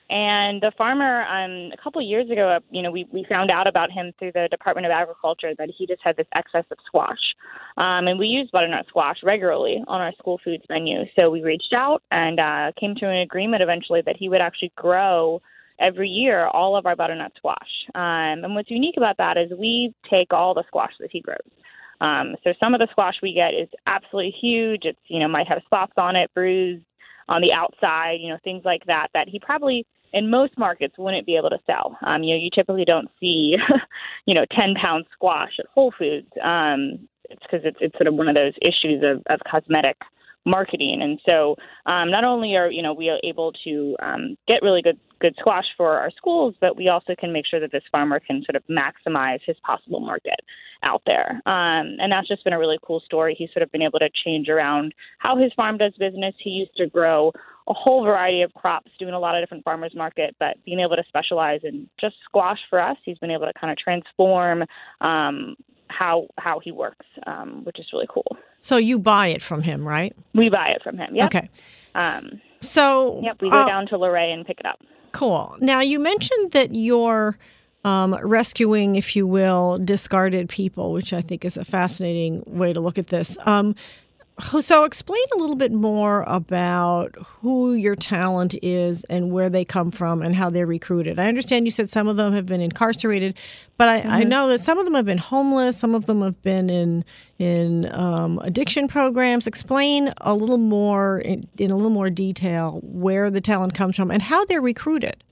and 0.10 0.60
the 0.60 0.72
farmer, 0.76 1.22
um, 1.26 1.72
a 1.72 1.78
couple 1.82 2.02
of 2.02 2.08
years 2.08 2.30
ago, 2.32 2.50
uh, 2.50 2.60
you 2.72 2.82
know, 2.82 2.90
we, 2.90 3.06
we 3.12 3.26
found 3.30 3.52
out 3.52 3.68
about 3.68 3.92
him 3.92 4.12
through 4.18 4.32
the 4.32 4.48
Department 4.50 4.88
of 4.88 4.92
Agriculture 4.92 5.54
that 5.58 5.70
he 5.78 5.86
just 5.86 6.02
had 6.04 6.18
this 6.18 6.26
excess 6.34 6.66
of 6.72 6.80
squash. 6.84 7.20
Um, 7.78 8.08
and 8.08 8.18
we 8.18 8.26
use 8.26 8.50
butternut 8.52 8.88
squash 8.88 9.18
regularly 9.24 9.84
on 9.88 10.02
our 10.02 10.12
school 10.14 10.40
foods 10.44 10.64
menu. 10.68 11.04
So 11.16 11.30
we 11.30 11.44
reached 11.44 11.74
out 11.76 12.02
and 12.10 12.40
uh, 12.40 12.72
came 12.80 12.96
to 12.96 13.08
an 13.08 13.20
agreement 13.20 13.62
eventually 13.62 14.02
that 14.06 14.18
he 14.18 14.30
would 14.30 14.42
actually 14.42 14.72
grow 14.76 15.44
every 15.80 16.10
year 16.10 16.48
all 16.48 16.76
of 16.76 16.88
our 16.88 16.96
butternut 16.96 17.34
squash. 17.38 17.70
Um, 17.94 18.44
and 18.44 18.56
what's 18.56 18.72
unique 18.72 18.98
about 18.98 19.18
that 19.18 19.38
is 19.38 19.52
we 19.58 19.94
take 20.10 20.34
all 20.34 20.56
the 20.56 20.64
squash 20.68 20.94
that 21.00 21.10
he 21.12 21.22
grows. 21.22 21.38
Um, 22.02 22.36
so 22.44 22.54
some 22.60 22.74
of 22.74 22.80
the 22.80 22.88
squash 22.92 23.16
we 23.22 23.34
get 23.34 23.54
is 23.54 23.70
absolutely 23.88 24.34
huge. 24.40 24.82
It's 24.86 25.00
you 25.08 25.20
know 25.20 25.28
might 25.28 25.48
have 25.48 25.62
spots 25.66 25.94
on 25.98 26.16
it, 26.16 26.32
bruised 26.34 26.86
on 27.28 27.42
the 27.42 27.52
outside, 27.52 28.18
you 28.22 28.30
know 28.30 28.38
things 28.44 28.64
like 28.66 28.86
that. 28.86 29.08
That 29.14 29.28
he 29.28 29.40
probably 29.40 29.86
in 30.14 30.30
most 30.30 30.58
markets 30.58 30.96
wouldn't 30.98 31.26
be 31.26 31.36
able 31.36 31.50
to 31.50 31.60
sell. 31.66 31.98
Um, 32.06 32.24
you 32.24 32.36
know, 32.36 32.42
you 32.42 32.50
typically 32.54 32.86
don't 32.86 33.10
see, 33.20 33.56
you 34.26 34.34
know, 34.34 34.46
10 34.56 34.76
pound 34.76 35.06
squash 35.14 35.52
at 35.60 35.66
Whole 35.74 35.94
Foods. 35.98 36.28
Um, 36.44 37.08
it's 37.30 37.42
because 37.44 37.62
it's, 37.64 37.78
it's 37.80 37.96
sort 37.96 38.08
of 38.08 38.16
one 38.16 38.28
of 38.28 38.36
those 38.36 38.54
issues 38.62 39.04
of, 39.04 39.22
of 39.30 39.40
cosmetic 39.50 39.98
marketing. 40.46 41.02
And 41.02 41.20
so 41.26 41.56
um, 41.86 42.10
not 42.10 42.24
only 42.24 42.56
are, 42.56 42.72
you 42.72 42.82
know, 42.82 42.94
we 42.94 43.10
are 43.10 43.20
able 43.24 43.52
to 43.64 43.96
um, 44.02 44.36
get 44.48 44.64
really 44.64 44.82
good 44.82 45.00
good 45.20 45.36
squash 45.40 45.66
for 45.78 45.98
our 45.98 46.12
schools, 46.12 46.56
but 46.60 46.76
we 46.76 46.88
also 46.88 47.16
can 47.20 47.32
make 47.32 47.46
sure 47.46 47.60
that 47.60 47.72
this 47.72 47.84
farmer 47.92 48.20
can 48.20 48.44
sort 48.44 48.56
of 48.56 48.64
maximize 48.70 49.40
his 49.46 49.58
possible 49.66 50.00
market 50.00 50.40
out 50.84 51.02
there. 51.06 51.42
Um, 51.46 51.98
and 52.00 52.12
that's 52.12 52.28
just 52.28 52.44
been 52.44 52.54
a 52.54 52.60
really 52.60 52.78
cool 52.86 53.02
story. 53.02 53.36
He's 53.38 53.50
sort 53.54 53.64
of 53.64 53.72
been 53.72 53.82
able 53.82 54.00
to 54.00 54.10
change 54.26 54.50
around 54.50 54.94
how 55.18 55.38
his 55.38 55.52
farm 55.54 55.78
does 55.78 55.94
business. 56.00 56.36
He 56.40 56.52
used 56.52 56.76
to 56.78 56.88
grow 56.88 57.32
a 57.68 57.74
whole 57.74 58.04
variety 58.04 58.42
of 58.42 58.54
crops, 58.54 58.90
doing 58.98 59.14
a 59.14 59.20
lot 59.20 59.36
of 59.36 59.44
different 59.44 59.64
farmers 59.64 59.94
market, 59.96 60.36
but 60.40 60.58
being 60.66 60.80
able 60.80 60.96
to 60.96 61.04
specialize 61.08 61.62
in 61.64 61.88
just 62.00 62.16
squash 62.26 62.60
for 62.70 62.80
us, 62.82 62.98
he's 63.04 63.18
been 63.20 63.32
able 63.32 63.46
to 63.46 63.54
kind 63.60 63.72
of 63.72 63.78
transform 63.78 64.64
um, 65.02 65.56
how 65.88 66.28
how 66.38 66.60
he 66.60 66.72
works, 66.72 67.06
um, 67.28 67.64
which 67.66 67.80
is 67.80 67.86
really 67.94 68.08
cool. 68.10 68.38
So 68.60 68.78
you 68.78 69.00
buy 69.00 69.28
it 69.28 69.42
from 69.42 69.62
him, 69.62 69.88
right? 69.88 70.16
We 70.34 70.50
buy 70.50 70.70
it 70.70 70.82
from 70.84 70.98
him. 70.98 71.16
Yeah. 71.16 71.26
Okay. 71.26 71.50
Um, 71.96 72.42
so 72.62 73.22
yep, 73.24 73.42
we 73.42 73.50
go 73.50 73.64
uh, 73.64 73.68
down 73.68 73.88
to 73.88 73.98
Luray 73.98 74.32
and 74.32 74.46
pick 74.46 74.60
it 74.60 74.66
up. 74.66 74.80
Cool. 75.12 75.56
Now 75.60 75.82
you 75.82 76.00
mentioned 76.00 76.52
that 76.52 76.74
you're 76.74 77.38
um, 77.84 78.16
rescuing, 78.16 78.96
if 78.96 79.16
you 79.16 79.26
will, 79.26 79.78
discarded 79.78 80.50
people, 80.50 80.92
which 80.92 81.14
I 81.14 81.22
think 81.22 81.46
is 81.46 81.58
a 81.58 81.66
fascinating 81.66 82.44
way 82.46 82.74
to 82.74 82.80
look 82.80 82.98
at 82.98 83.08
this. 83.08 83.38
Um, 83.46 83.76
so, 84.40 84.84
explain 84.84 85.24
a 85.36 85.38
little 85.38 85.56
bit 85.56 85.72
more 85.72 86.24
about 86.28 87.16
who 87.42 87.74
your 87.74 87.96
talent 87.96 88.56
is 88.62 89.04
and 89.06 89.32
where 89.32 89.50
they 89.50 89.66
come 89.66 89.92
from 89.92 90.22
and 90.22 90.36
how 90.36 90.50
they're 90.50 90.66
recruited. 90.66 91.20
I 91.20 91.28
understand 91.28 91.66
you 91.66 91.72
said 91.72 91.90
some 91.90 92.08
of 92.08 92.18
them 92.18 92.34
have 92.34 92.46
been 92.46 92.62
incarcerated, 92.62 93.36
but 93.78 93.90
I, 93.90 94.02
mm-hmm. 94.02 94.12
I 94.12 94.24
know 94.24 94.48
that 94.50 94.60
some 94.60 94.78
of 94.78 94.86
them 94.86 94.94
have 94.94 95.06
been 95.06 95.18
homeless, 95.18 95.78
some 95.78 95.96
of 95.96 96.06
them 96.06 96.22
have 96.22 96.42
been 96.42 96.70
in 96.70 97.06
in 97.38 97.94
um, 97.94 98.40
addiction 98.40 98.88
programs. 98.88 99.48
Explain 99.48 100.14
a 100.22 100.34
little 100.34 100.58
more 100.58 101.20
in, 101.20 101.48
in 101.58 101.72
a 101.72 101.76
little 101.76 101.92
more 101.92 102.10
detail 102.10 102.80
where 102.84 103.30
the 103.30 103.42
talent 103.42 103.74
comes 103.74 103.96
from 103.96 104.12
and 104.12 104.22
how 104.22 104.46
they're 104.46 104.62
recruited. 104.62 105.24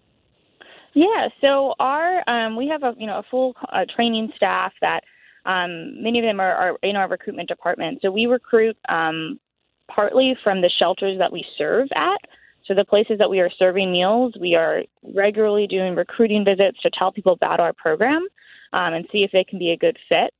Yeah, 0.93 1.27
so 1.41 1.75
our 1.79 2.27
um, 2.27 2.55
we 2.55 2.67
have 2.69 2.83
a 2.83 2.93
you 2.97 3.05
know 3.05 3.19
a 3.19 3.23
full 3.29 3.55
uh, 3.71 3.85
training 3.95 4.33
staff 4.35 4.73
that 4.81 5.03
um, 5.47 6.03
many 6.03 6.19
of 6.19 6.25
them 6.25 6.39
are, 6.39 6.53
are, 6.53 6.77
in 6.83 6.95
our 6.95 7.07
recruitment 7.07 7.47
department. 7.47 7.99
So 8.01 8.11
we 8.11 8.25
recruit 8.25 8.77
um, 8.89 9.39
partly 9.89 10.35
from 10.43 10.61
the 10.61 10.69
shelters 10.77 11.17
that 11.17 11.31
we 11.31 11.43
serve 11.57 11.87
at. 11.95 12.19
So 12.65 12.73
the 12.73 12.83
places 12.83 13.17
that 13.19 13.29
we 13.29 13.39
are 13.39 13.49
serving 13.57 13.91
meals, 13.91 14.33
we 14.39 14.55
are 14.55 14.83
regularly 15.15 15.65
doing 15.65 15.95
recruiting 15.95 16.43
visits 16.43 16.77
to 16.81 16.89
tell 16.89 17.13
people 17.13 17.31
about 17.31 17.61
our 17.61 17.71
program 17.71 18.27
um, 18.73 18.93
and 18.93 19.07
see 19.09 19.19
if 19.19 19.31
they 19.31 19.45
can 19.45 19.57
be 19.57 19.71
a 19.71 19.77
good 19.77 19.97
fit. 20.09 20.33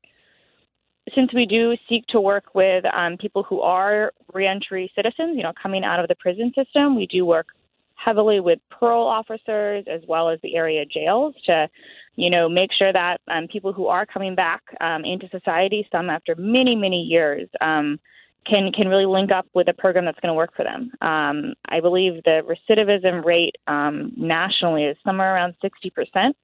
Since 1.15 1.33
we 1.33 1.45
do 1.45 1.77
seek 1.87 2.05
to 2.07 2.19
work 2.19 2.53
with 2.53 2.83
um, 2.93 3.15
people 3.15 3.43
who 3.43 3.61
are 3.61 4.11
reentry 4.33 4.91
citizens, 4.93 5.37
you 5.37 5.43
know, 5.43 5.53
coming 5.61 5.85
out 5.85 6.01
of 6.01 6.09
the 6.09 6.15
prison 6.15 6.51
system, 6.53 6.97
we 6.97 7.07
do 7.07 7.25
work 7.25 7.47
heavily 7.95 8.41
with 8.41 8.59
parole 8.69 9.07
officers 9.07 9.85
as 9.89 10.01
well 10.05 10.29
as 10.29 10.37
the 10.43 10.57
area 10.57 10.85
jails 10.85 11.33
to 11.45 11.69
you 12.17 12.29
know, 12.29 12.49
make 12.49 12.71
sure 12.77 12.91
that 12.91 13.21
um, 13.29 13.47
people 13.47 13.71
who 13.71 13.87
are 13.87 14.05
coming 14.05 14.35
back 14.35 14.61
um, 14.81 15.05
into 15.05 15.29
society, 15.29 15.87
some 15.91 16.09
after 16.09 16.35
many, 16.37 16.75
many 16.75 17.01
years, 17.03 17.47
um, 17.61 17.99
can 18.45 18.71
can 18.71 18.87
really 18.87 19.05
link 19.05 19.31
up 19.31 19.45
with 19.53 19.67
a 19.67 19.73
program 19.73 20.05
that's 20.05 20.19
going 20.19 20.31
to 20.31 20.33
work 20.33 20.51
for 20.55 20.63
them. 20.63 20.91
Um, 21.01 21.53
I 21.69 21.79
believe 21.79 22.23
the 22.23 22.41
recidivism 22.43 23.23
rate 23.23 23.55
um, 23.67 24.11
nationally 24.17 24.85
is 24.85 24.97
somewhere 25.05 25.35
around 25.35 25.53
60 25.61 25.89
percent. 25.91 26.35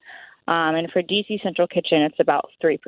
Um, 0.46 0.74
and 0.74 0.90
for 0.92 1.02
DC 1.02 1.42
Central 1.42 1.66
Kitchen, 1.66 2.02
it's 2.02 2.20
about 2.20 2.50
3%. 2.62 2.78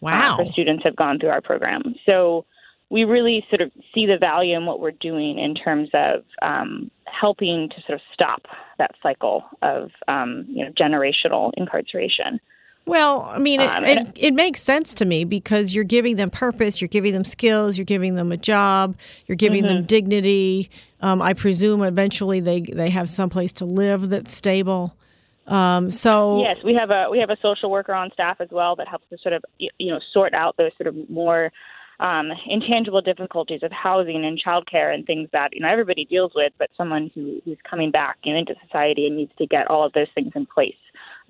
Wow. 0.00 0.34
Uh, 0.34 0.36
for 0.36 0.52
students 0.52 0.84
have 0.84 0.94
gone 0.94 1.18
through 1.18 1.30
our 1.30 1.40
program. 1.40 1.82
So 2.06 2.46
we 2.94 3.02
really 3.02 3.44
sort 3.50 3.60
of 3.60 3.72
see 3.92 4.06
the 4.06 4.16
value 4.16 4.56
in 4.56 4.66
what 4.66 4.78
we're 4.78 4.92
doing 4.92 5.36
in 5.36 5.56
terms 5.56 5.88
of 5.94 6.22
um, 6.42 6.92
helping 7.06 7.68
to 7.70 7.74
sort 7.88 7.96
of 7.96 8.00
stop 8.12 8.42
that 8.78 8.92
cycle 9.02 9.42
of 9.62 9.90
um, 10.06 10.44
you 10.48 10.64
know 10.64 10.70
generational 10.70 11.50
incarceration. 11.56 12.38
Well, 12.86 13.22
I 13.22 13.38
mean, 13.38 13.60
it, 13.60 13.68
um, 13.68 13.84
it, 13.84 14.12
it, 14.14 14.34
makes 14.34 14.60
sense 14.60 14.94
to 14.94 15.04
me 15.04 15.24
because 15.24 15.74
you're 15.74 15.84
giving 15.84 16.14
them 16.14 16.30
purpose, 16.30 16.80
you're 16.80 16.86
giving 16.86 17.14
them 17.14 17.24
skills, 17.24 17.76
you're 17.76 17.84
giving 17.84 18.14
them 18.14 18.30
a 18.30 18.36
job, 18.36 18.96
you're 19.26 19.34
giving 19.34 19.64
mm-hmm. 19.64 19.74
them 19.74 19.84
dignity. 19.86 20.70
Um, 21.00 21.20
I 21.20 21.32
presume 21.32 21.82
eventually 21.82 22.38
they 22.38 22.60
they 22.60 22.90
have 22.90 23.08
someplace 23.08 23.52
to 23.54 23.64
live 23.64 24.08
that's 24.10 24.32
stable. 24.32 24.96
Um, 25.48 25.90
so 25.90 26.40
yes, 26.42 26.58
we 26.64 26.74
have 26.74 26.90
a 26.90 27.08
we 27.10 27.18
have 27.18 27.30
a 27.30 27.38
social 27.42 27.72
worker 27.72 27.92
on 27.92 28.12
staff 28.12 28.36
as 28.40 28.50
well 28.52 28.76
that 28.76 28.86
helps 28.86 29.08
to 29.10 29.18
sort 29.18 29.34
of 29.34 29.44
you 29.58 29.90
know 29.90 29.98
sort 30.12 30.32
out 30.32 30.56
those 30.58 30.70
sort 30.80 30.86
of 30.86 31.10
more 31.10 31.50
um, 32.00 32.30
intangible 32.46 33.00
difficulties 33.00 33.60
of 33.62 33.72
housing 33.72 34.24
and 34.24 34.40
childcare 34.42 34.92
and 34.92 35.06
things 35.06 35.28
that 35.32 35.50
you 35.52 35.60
know 35.60 35.68
everybody 35.68 36.04
deals 36.04 36.32
with, 36.34 36.52
but 36.58 36.70
someone 36.76 37.10
who, 37.14 37.40
who's 37.44 37.58
coming 37.68 37.90
back 37.90 38.18
you 38.24 38.32
know, 38.32 38.38
into 38.38 38.54
society 38.64 39.06
and 39.06 39.16
needs 39.16 39.32
to 39.38 39.46
get 39.46 39.68
all 39.68 39.84
of 39.84 39.92
those 39.92 40.08
things 40.14 40.32
in 40.34 40.46
place. 40.46 40.74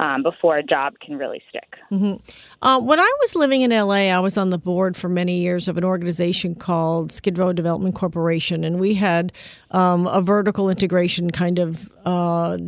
Um, 0.01 0.25
before 0.25 0.57
a 0.57 0.63
job 0.65 0.95
can 0.99 1.17
really 1.17 1.41
stick. 1.49 1.77
Mm-hmm. 1.93 2.15
Uh, 2.63 2.81
when 2.81 2.99
I 2.99 3.15
was 3.21 3.37
living 3.37 3.61
in 3.61 3.71
LA, 3.71 4.11
I 4.11 4.19
was 4.19 4.37
on 4.37 4.51
the 4.51 4.59
board 4.59 4.97
for 4.97 5.09
many 5.09 5.39
years 5.39 5.69
of 5.69 5.77
an 5.77 5.85
organization 5.85 6.57
called 6.57 7.13
Skid 7.13 7.39
Row 7.39 7.53
Development 7.53 7.95
Corporation, 7.95 8.65
and 8.65 8.81
we 8.81 8.95
had 8.95 9.33
um, 9.71 10.09
a 10.09 10.21
vertical 10.21 10.69
integration 10.69 11.31
kind 11.31 11.61
of. 11.61 11.89
Uh, 12.05 12.59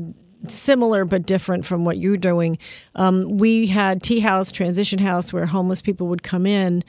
similar 0.47 1.05
but 1.05 1.27
different 1.27 1.67
from 1.67 1.85
what 1.85 1.97
you're 1.97 2.17
doing. 2.17 2.57
Um, 2.95 3.37
we 3.39 3.67
had 3.67 4.01
tea 4.01 4.21
house, 4.21 4.53
transition 4.53 5.01
house, 5.01 5.33
where 5.33 5.47
homeless 5.47 5.83
people 5.83 6.07
would 6.07 6.23
come 6.23 6.47
in 6.47 6.85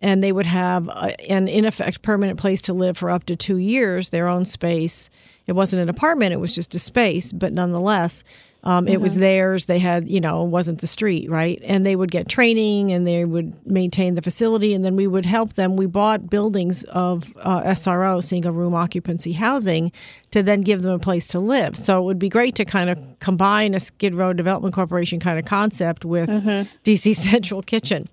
and 0.00 0.22
they 0.22 0.32
would 0.32 0.46
have 0.46 0.88
a, 0.88 1.30
an 1.30 1.48
in 1.48 1.64
effect 1.64 2.02
permanent 2.02 2.38
place 2.38 2.60
to 2.62 2.72
live 2.72 2.96
for 2.96 3.10
up 3.10 3.24
to 3.24 3.36
two 3.36 3.56
years, 3.56 4.10
their 4.10 4.28
own 4.28 4.44
space. 4.44 5.10
It 5.46 5.52
wasn't 5.52 5.82
an 5.82 5.88
apartment; 5.88 6.32
it 6.32 6.40
was 6.40 6.54
just 6.54 6.74
a 6.74 6.78
space, 6.78 7.32
but 7.32 7.52
nonetheless, 7.52 8.22
um, 8.62 8.84
mm-hmm. 8.84 8.94
it 8.94 9.00
was 9.00 9.12
mm-hmm. 9.12 9.22
theirs. 9.22 9.66
They 9.66 9.78
had, 9.78 10.08
you 10.08 10.20
know, 10.20 10.44
it 10.44 10.50
wasn't 10.50 10.80
the 10.80 10.86
street, 10.86 11.30
right? 11.30 11.60
And 11.64 11.84
they 11.84 11.96
would 11.96 12.10
get 12.10 12.28
training, 12.28 12.92
and 12.92 13.06
they 13.06 13.24
would 13.24 13.54
maintain 13.66 14.14
the 14.14 14.22
facility, 14.22 14.74
and 14.74 14.84
then 14.84 14.96
we 14.96 15.06
would 15.06 15.26
help 15.26 15.54
them. 15.54 15.76
We 15.76 15.86
bought 15.86 16.28
buildings 16.28 16.84
of 16.84 17.32
uh, 17.38 17.62
SRO, 17.62 18.22
single 18.22 18.52
room 18.52 18.74
occupancy 18.74 19.32
housing, 19.32 19.92
to 20.30 20.42
then 20.42 20.60
give 20.60 20.82
them 20.82 20.92
a 20.92 20.98
place 20.98 21.26
to 21.28 21.40
live. 21.40 21.76
So 21.76 21.98
it 21.98 22.04
would 22.04 22.18
be 22.18 22.28
great 22.28 22.54
to 22.56 22.64
kind 22.64 22.90
of 22.90 22.98
combine 23.18 23.74
a 23.74 23.80
Skid 23.80 24.14
Row 24.14 24.32
Development 24.32 24.74
Corporation 24.74 25.20
kind 25.20 25.38
of 25.38 25.44
concept 25.44 26.04
with 26.04 26.28
mm-hmm. 26.28 26.70
DC 26.84 27.14
Central 27.30 27.62
Kitchen. 27.62 28.08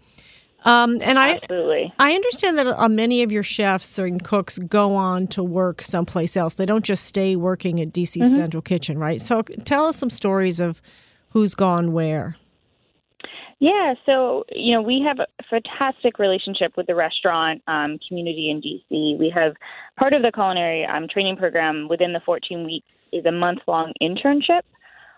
Um, 0.68 1.00
and 1.02 1.18
I 1.18 1.36
Absolutely. 1.36 1.94
I 1.98 2.12
understand 2.14 2.58
that 2.58 2.68
uh, 2.68 2.90
many 2.90 3.24
of 3.24 3.32
your 3.32 3.42
chefs 3.42 3.98
and 3.98 4.22
cooks 4.22 4.58
go 4.60 4.96
on 4.96 5.28
to 5.28 5.42
work 5.42 5.82
someplace 5.82 6.36
else. 6.36 6.56
They 6.56 6.66
don't 6.66 6.84
just 6.84 7.06
stay 7.06 7.38
working 7.38 7.80
at 7.80 7.94
DC 7.94 8.22
mm-hmm. 8.22 8.36
Central 8.36 8.62
Kitchen, 8.62 8.98
right? 8.98 9.22
So 9.22 9.44
tell 9.44 9.86
us 9.86 9.96
some 9.96 10.10
stories 10.10 10.60
of 10.60 10.82
who's 11.30 11.56
gone 11.56 11.94
where. 11.94 12.36
Yeah, 13.60 13.94
so 14.06 14.44
you 14.52 14.74
know 14.74 14.82
we 14.82 15.02
have 15.08 15.20
a 15.20 15.44
fantastic 15.50 16.20
relationship 16.20 16.76
with 16.76 16.86
the 16.86 16.96
restaurant 16.96 17.64
um, 17.68 17.98
community 18.06 18.52
in 18.52 18.62
DC. 18.62 19.18
We 19.18 19.32
have 19.34 19.54
part 19.98 20.12
of 20.12 20.22
the 20.22 20.34
culinary 20.34 20.86
um, 20.86 21.08
training 21.08 21.38
program 21.38 21.88
within 21.90 22.12
the 22.12 22.20
14 22.26 22.66
weeks 22.66 22.86
is 23.14 23.26
a 23.26 23.32
month 23.32 23.60
long 23.68 23.94
internship 24.02 24.62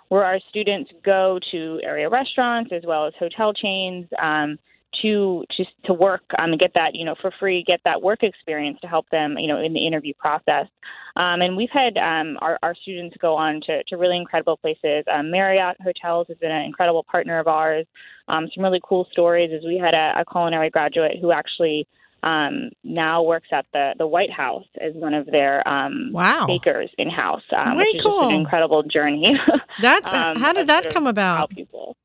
where 0.10 0.24
our 0.24 0.40
students 0.48 0.92
go 1.04 1.40
to 1.52 1.80
area 1.84 2.08
restaurants 2.08 2.72
as 2.72 2.84
well 2.86 3.08
as 3.08 3.14
hotel 3.18 3.52
chains. 3.52 4.08
Um, 4.22 4.60
to 5.02 5.44
to 5.58 5.66
to 5.86 5.94
work 5.94 6.24
um, 6.38 6.52
and 6.52 6.60
get 6.60 6.72
that 6.76 6.96
you 6.96 7.06
know 7.06 7.16
for 7.22 7.32
free, 7.40 7.64
get 7.66 7.80
that 7.86 8.02
work 8.02 8.24
experience 8.24 8.78
to 8.82 8.88
help 8.88 9.10
them 9.10 9.38
you 9.38 9.48
know 9.48 9.62
in 9.62 9.74
the 9.74 9.86
interview 9.86 10.14
process. 10.18 10.68
Um, 11.16 11.42
and 11.42 11.58
we've 11.58 11.70
had 11.72 11.98
um, 11.98 12.38
our, 12.42 12.58
our 12.64 12.76
students 12.76 13.18
go 13.20 13.36
on 13.36 13.62
to, 13.66 13.84
to 13.86 13.98
really 13.98 14.16
incredible 14.16 14.56
places. 14.58 15.04
Um, 15.12 15.32
Marriott 15.32 15.76
Hotels 15.84 16.28
has 16.30 16.38
been 16.38 16.52
an 16.52 16.64
incredible 16.64 17.04
partner 17.04 17.40
of 17.40 17.48
ours. 17.48 17.86
Um, 18.30 18.48
some 18.56 18.64
really 18.64 18.80
cool 18.88 19.06
stories 19.12 19.52
is 19.52 19.66
we 19.66 19.78
had 19.78 19.94
a, 19.94 20.22
a 20.22 20.26
culinary 20.32 20.70
graduate 20.70 21.18
who 21.20 21.34
actually 21.34 21.88
um, 22.24 22.70
now 22.84 23.24
works 23.24 23.48
at 23.52 23.66
the, 23.74 23.94
the 23.98 24.08
White 24.08 24.32
House 24.32 24.66
as 24.80 24.94
one 24.94 25.14
of 25.14 25.26
their 25.26 25.68
um, 25.68 26.12
wow. 26.14 26.46
bakers 26.46 26.90
in 26.98 27.10
house, 27.10 27.44
um, 27.56 27.78
which 27.78 27.96
is 27.96 28.02
cool. 28.02 28.30
an 28.30 28.36
incredible 28.36 28.84
journey. 28.84 29.38
That's 29.82 30.08
um, 30.08 30.38
how 30.38 30.54
did 30.54 30.68
that 30.68 30.94
come 30.94 31.08
about? 31.08 31.50
People. 31.50 31.98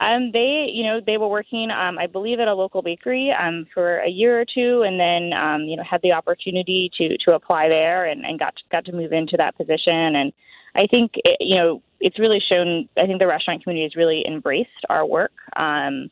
Um, 0.00 0.30
they, 0.32 0.70
you 0.72 0.84
know, 0.84 1.00
they 1.04 1.16
were 1.16 1.28
working, 1.28 1.70
um, 1.70 1.98
I 1.98 2.06
believe, 2.06 2.38
at 2.38 2.48
a 2.48 2.54
local 2.54 2.82
bakery 2.82 3.32
um, 3.32 3.66
for 3.74 3.98
a 3.98 4.08
year 4.08 4.40
or 4.40 4.44
two, 4.44 4.82
and 4.86 4.98
then, 4.98 5.32
um, 5.32 5.62
you 5.62 5.76
know, 5.76 5.82
had 5.82 6.02
the 6.02 6.12
opportunity 6.12 6.90
to 6.98 7.16
to 7.18 7.34
apply 7.34 7.68
there 7.68 8.04
and, 8.04 8.24
and 8.24 8.38
got 8.38 8.54
to, 8.56 8.62
got 8.70 8.84
to 8.84 8.92
move 8.92 9.12
into 9.12 9.36
that 9.36 9.56
position. 9.56 10.14
And 10.14 10.32
I 10.76 10.86
think, 10.86 11.12
it, 11.16 11.38
you 11.40 11.56
know, 11.56 11.82
it's 12.00 12.18
really 12.18 12.40
shown. 12.40 12.88
I 12.96 13.06
think 13.06 13.18
the 13.18 13.26
restaurant 13.26 13.64
community 13.64 13.84
has 13.84 13.96
really 13.96 14.24
embraced 14.26 14.84
our 14.88 15.04
work 15.04 15.32
um, 15.56 16.10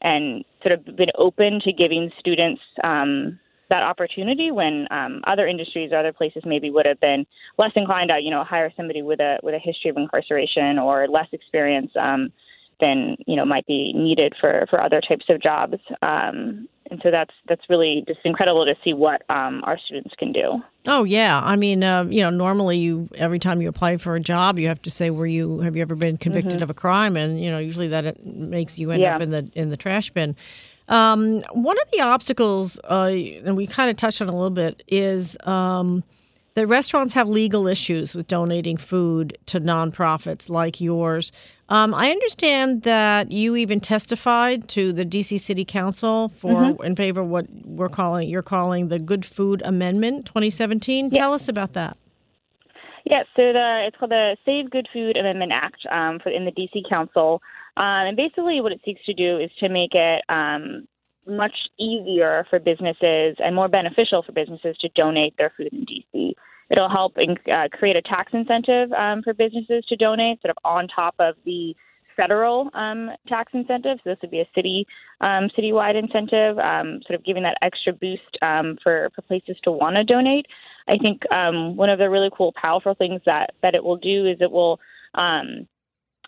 and 0.00 0.44
sort 0.62 0.72
of 0.72 0.96
been 0.96 1.10
open 1.18 1.60
to 1.64 1.72
giving 1.72 2.10
students. 2.18 2.62
Um, 2.82 3.38
that 3.68 3.82
opportunity 3.82 4.52
when 4.52 4.86
um, 4.92 5.22
other 5.26 5.46
industries 5.48 5.90
or 5.90 5.98
other 5.98 6.12
places 6.12 6.44
maybe 6.46 6.70
would 6.70 6.86
have 6.86 7.00
been 7.00 7.26
less 7.58 7.72
inclined 7.74 8.10
to 8.10 8.20
you 8.22 8.30
know 8.30 8.44
hire 8.44 8.72
somebody 8.76 9.02
with 9.02 9.18
a 9.18 9.38
with 9.42 9.54
a 9.54 9.58
history 9.58 9.90
of 9.90 9.96
incarceration 9.96 10.78
or 10.78 11.08
less 11.08 11.26
experience 11.32 11.90
um, 12.00 12.32
than 12.80 13.16
you 13.26 13.36
know 13.36 13.44
might 13.44 13.66
be 13.66 13.92
needed 13.94 14.34
for 14.40 14.66
for 14.68 14.80
other 14.80 15.00
types 15.00 15.26
of 15.28 15.42
jobs. 15.42 15.78
Um, 16.02 16.68
and 16.90 17.00
so 17.02 17.10
that's 17.10 17.34
that's 17.48 17.62
really 17.68 18.04
just 18.06 18.20
incredible 18.24 18.64
to 18.64 18.74
see 18.84 18.92
what 18.92 19.28
um, 19.28 19.62
our 19.64 19.78
students 19.78 20.14
can 20.18 20.32
do. 20.32 20.62
Oh 20.86 21.04
yeah, 21.04 21.40
I 21.42 21.56
mean, 21.56 21.82
uh, 21.82 22.04
you 22.04 22.22
know, 22.22 22.30
normally 22.30 22.78
you 22.78 23.08
every 23.16 23.38
time 23.38 23.60
you 23.60 23.68
apply 23.68 23.96
for 23.96 24.14
a 24.14 24.20
job, 24.20 24.58
you 24.58 24.68
have 24.68 24.82
to 24.82 24.90
say, 24.90 25.10
"Were 25.10 25.26
you 25.26 25.60
have 25.60 25.74
you 25.74 25.82
ever 25.82 25.94
been 25.94 26.16
convicted 26.16 26.54
mm-hmm. 26.54 26.62
of 26.62 26.70
a 26.70 26.74
crime?" 26.74 27.16
And 27.16 27.40
you 27.40 27.50
know, 27.50 27.58
usually 27.58 27.88
that 27.88 28.24
makes 28.24 28.78
you 28.78 28.90
end 28.90 29.02
yeah. 29.02 29.16
up 29.16 29.20
in 29.20 29.30
the 29.30 29.50
in 29.54 29.70
the 29.70 29.76
trash 29.76 30.10
bin. 30.10 30.36
Um, 30.88 31.40
one 31.52 31.76
of 31.80 31.90
the 31.90 32.00
obstacles, 32.02 32.78
uh, 32.84 33.10
and 33.44 33.56
we 33.56 33.66
kind 33.66 33.90
of 33.90 33.96
touched 33.96 34.22
on 34.22 34.28
a 34.28 34.32
little 34.32 34.50
bit, 34.50 34.84
is 34.86 35.36
um, 35.44 36.04
that 36.56 36.66
restaurants 36.66 37.12
have 37.12 37.28
legal 37.28 37.66
issues 37.66 38.14
with 38.14 38.26
donating 38.28 38.78
food 38.78 39.36
to 39.44 39.60
nonprofits 39.60 40.48
like 40.48 40.80
yours. 40.80 41.30
Um, 41.68 41.92
I 41.92 42.10
understand 42.10 42.82
that 42.82 43.30
you 43.30 43.56
even 43.56 43.78
testified 43.78 44.66
to 44.70 44.90
the 44.90 45.04
DC 45.04 45.38
City 45.38 45.66
Council 45.66 46.30
for 46.30 46.62
mm-hmm. 46.62 46.82
in 46.82 46.96
favor 46.96 47.20
of 47.20 47.28
what 47.28 47.46
we're 47.64 47.90
calling 47.90 48.28
you're 48.28 48.42
calling 48.42 48.88
the 48.88 48.98
Good 48.98 49.26
Food 49.26 49.60
Amendment 49.66 50.24
2017. 50.26 51.10
Tell 51.10 51.34
us 51.34 51.46
about 51.46 51.74
that. 51.74 51.98
Yeah, 53.04 53.22
so 53.36 53.52
the 53.52 53.84
it's 53.86 53.96
called 53.98 54.12
the 54.12 54.36
Save 54.46 54.70
Good 54.70 54.88
Food 54.92 55.18
Amendment 55.18 55.52
Act 55.52 55.86
um, 55.90 56.20
for 56.20 56.30
in 56.30 56.46
the 56.46 56.52
DC 56.52 56.88
Council, 56.88 57.42
um, 57.76 57.84
and 57.84 58.16
basically 58.16 58.62
what 58.62 58.72
it 58.72 58.80
seeks 58.82 59.04
to 59.04 59.12
do 59.12 59.38
is 59.38 59.50
to 59.60 59.68
make 59.68 59.94
it 59.94 60.22
um, 60.30 60.88
much 61.26 61.54
easier 61.78 62.46
for 62.50 62.58
businesses 62.58 63.36
and 63.38 63.54
more 63.54 63.68
beneficial 63.68 64.22
for 64.22 64.32
businesses 64.32 64.76
to 64.80 64.88
donate 64.90 65.36
their 65.36 65.52
food 65.56 65.72
in 65.72 65.86
DC. 65.86 66.32
It'll 66.70 66.88
help 66.88 67.16
in, 67.16 67.36
uh, 67.52 67.68
create 67.72 67.96
a 67.96 68.02
tax 68.02 68.32
incentive 68.32 68.92
um, 68.92 69.22
for 69.22 69.34
businesses 69.34 69.84
to 69.88 69.96
donate, 69.96 70.42
sort 70.42 70.50
of 70.50 70.58
on 70.64 70.88
top 70.88 71.14
of 71.18 71.36
the 71.44 71.76
federal 72.16 72.70
um, 72.74 73.10
tax 73.28 73.52
incentive. 73.54 73.98
So 74.02 74.10
this 74.10 74.18
would 74.22 74.30
be 74.30 74.40
a 74.40 74.48
city 74.54 74.86
um, 75.20 75.48
citywide 75.56 75.96
incentive, 75.96 76.58
um, 76.58 77.00
sort 77.06 77.18
of 77.18 77.24
giving 77.24 77.42
that 77.42 77.58
extra 77.62 77.92
boost 77.92 78.38
um, 78.42 78.78
for, 78.82 79.10
for 79.14 79.22
places 79.22 79.56
to 79.64 79.70
want 79.70 79.96
to 79.96 80.04
donate. 80.04 80.46
I 80.88 80.96
think 80.96 81.30
um, 81.30 81.76
one 81.76 81.90
of 81.90 81.98
the 81.98 82.10
really 82.10 82.30
cool, 82.36 82.52
powerful 82.60 82.94
things 82.94 83.20
that 83.26 83.50
that 83.62 83.74
it 83.74 83.84
will 83.84 83.96
do 83.96 84.26
is 84.26 84.38
it 84.40 84.50
will 84.50 84.80
um, 85.14 85.68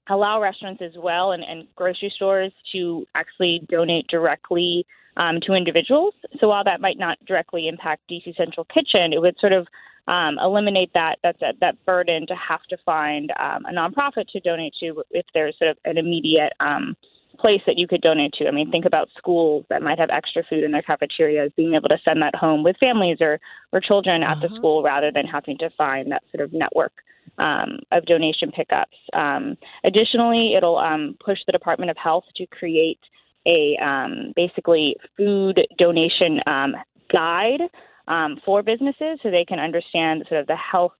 allow 0.08 0.40
restaurants 0.40 0.82
as 0.82 0.92
well 0.96 1.32
and, 1.32 1.42
and 1.44 1.66
grocery 1.76 2.12
stores 2.14 2.52
to 2.72 3.06
actually 3.14 3.62
donate 3.68 4.06
directly 4.08 4.86
um, 5.16 5.40
to 5.46 5.54
individuals. 5.54 6.14
So 6.40 6.48
while 6.48 6.64
that 6.64 6.80
might 6.80 6.98
not 6.98 7.18
directly 7.26 7.68
impact 7.68 8.02
DC 8.10 8.36
Central 8.36 8.64
Kitchen, 8.64 9.12
it 9.12 9.20
would 9.20 9.36
sort 9.40 9.52
of 9.52 9.66
um, 10.06 10.38
eliminate 10.42 10.90
that 10.94 11.16
that's 11.22 11.42
a, 11.42 11.52
that 11.60 11.84
burden 11.84 12.26
to 12.28 12.34
have 12.34 12.62
to 12.70 12.78
find 12.86 13.30
um, 13.38 13.66
a 13.66 13.72
nonprofit 13.72 14.28
to 14.28 14.40
donate 14.40 14.74
to 14.80 15.02
if 15.10 15.26
there's 15.34 15.56
sort 15.58 15.70
of 15.70 15.76
an 15.84 15.98
immediate 15.98 16.52
um, 16.60 16.96
place 17.38 17.62
that 17.66 17.78
you 17.78 17.86
could 17.86 18.00
donate 18.00 18.32
to. 18.34 18.48
I 18.48 18.50
mean, 18.50 18.70
think 18.70 18.84
about 18.84 19.08
schools 19.16 19.64
that 19.70 19.82
might 19.82 19.98
have 19.98 20.10
extra 20.10 20.42
food 20.48 20.64
in 20.64 20.72
their 20.72 20.82
cafeterias, 20.82 21.52
being 21.56 21.74
able 21.74 21.88
to 21.88 21.98
send 22.04 22.22
that 22.22 22.34
home 22.34 22.62
with 22.62 22.76
families 22.78 23.18
or 23.20 23.40
or 23.72 23.80
children 23.80 24.22
at 24.22 24.38
uh-huh. 24.38 24.48
the 24.48 24.54
school 24.56 24.82
rather 24.82 25.10
than 25.12 25.26
having 25.26 25.58
to 25.58 25.70
find 25.70 26.10
that 26.10 26.22
sort 26.34 26.44
of 26.44 26.52
network 26.52 26.92
um, 27.38 27.78
of 27.92 28.04
donation 28.06 28.50
pickups. 28.50 28.96
Um, 29.12 29.56
additionally, 29.84 30.54
it'll 30.56 30.78
um, 30.78 31.16
push 31.24 31.38
the 31.46 31.52
Department 31.52 31.90
of 31.90 31.96
Health 31.96 32.24
to 32.36 32.46
create 32.46 33.00
a 33.46 33.76
um, 33.82 34.32
basically 34.36 34.96
food 35.16 35.60
donation 35.78 36.40
um, 36.46 36.74
guide 37.12 37.60
um, 38.08 38.40
for 38.44 38.62
businesses 38.62 39.18
so 39.22 39.30
they 39.30 39.44
can 39.46 39.58
understand 39.58 40.24
sort 40.28 40.40
of 40.40 40.46
the 40.46 40.56
health 40.56 40.92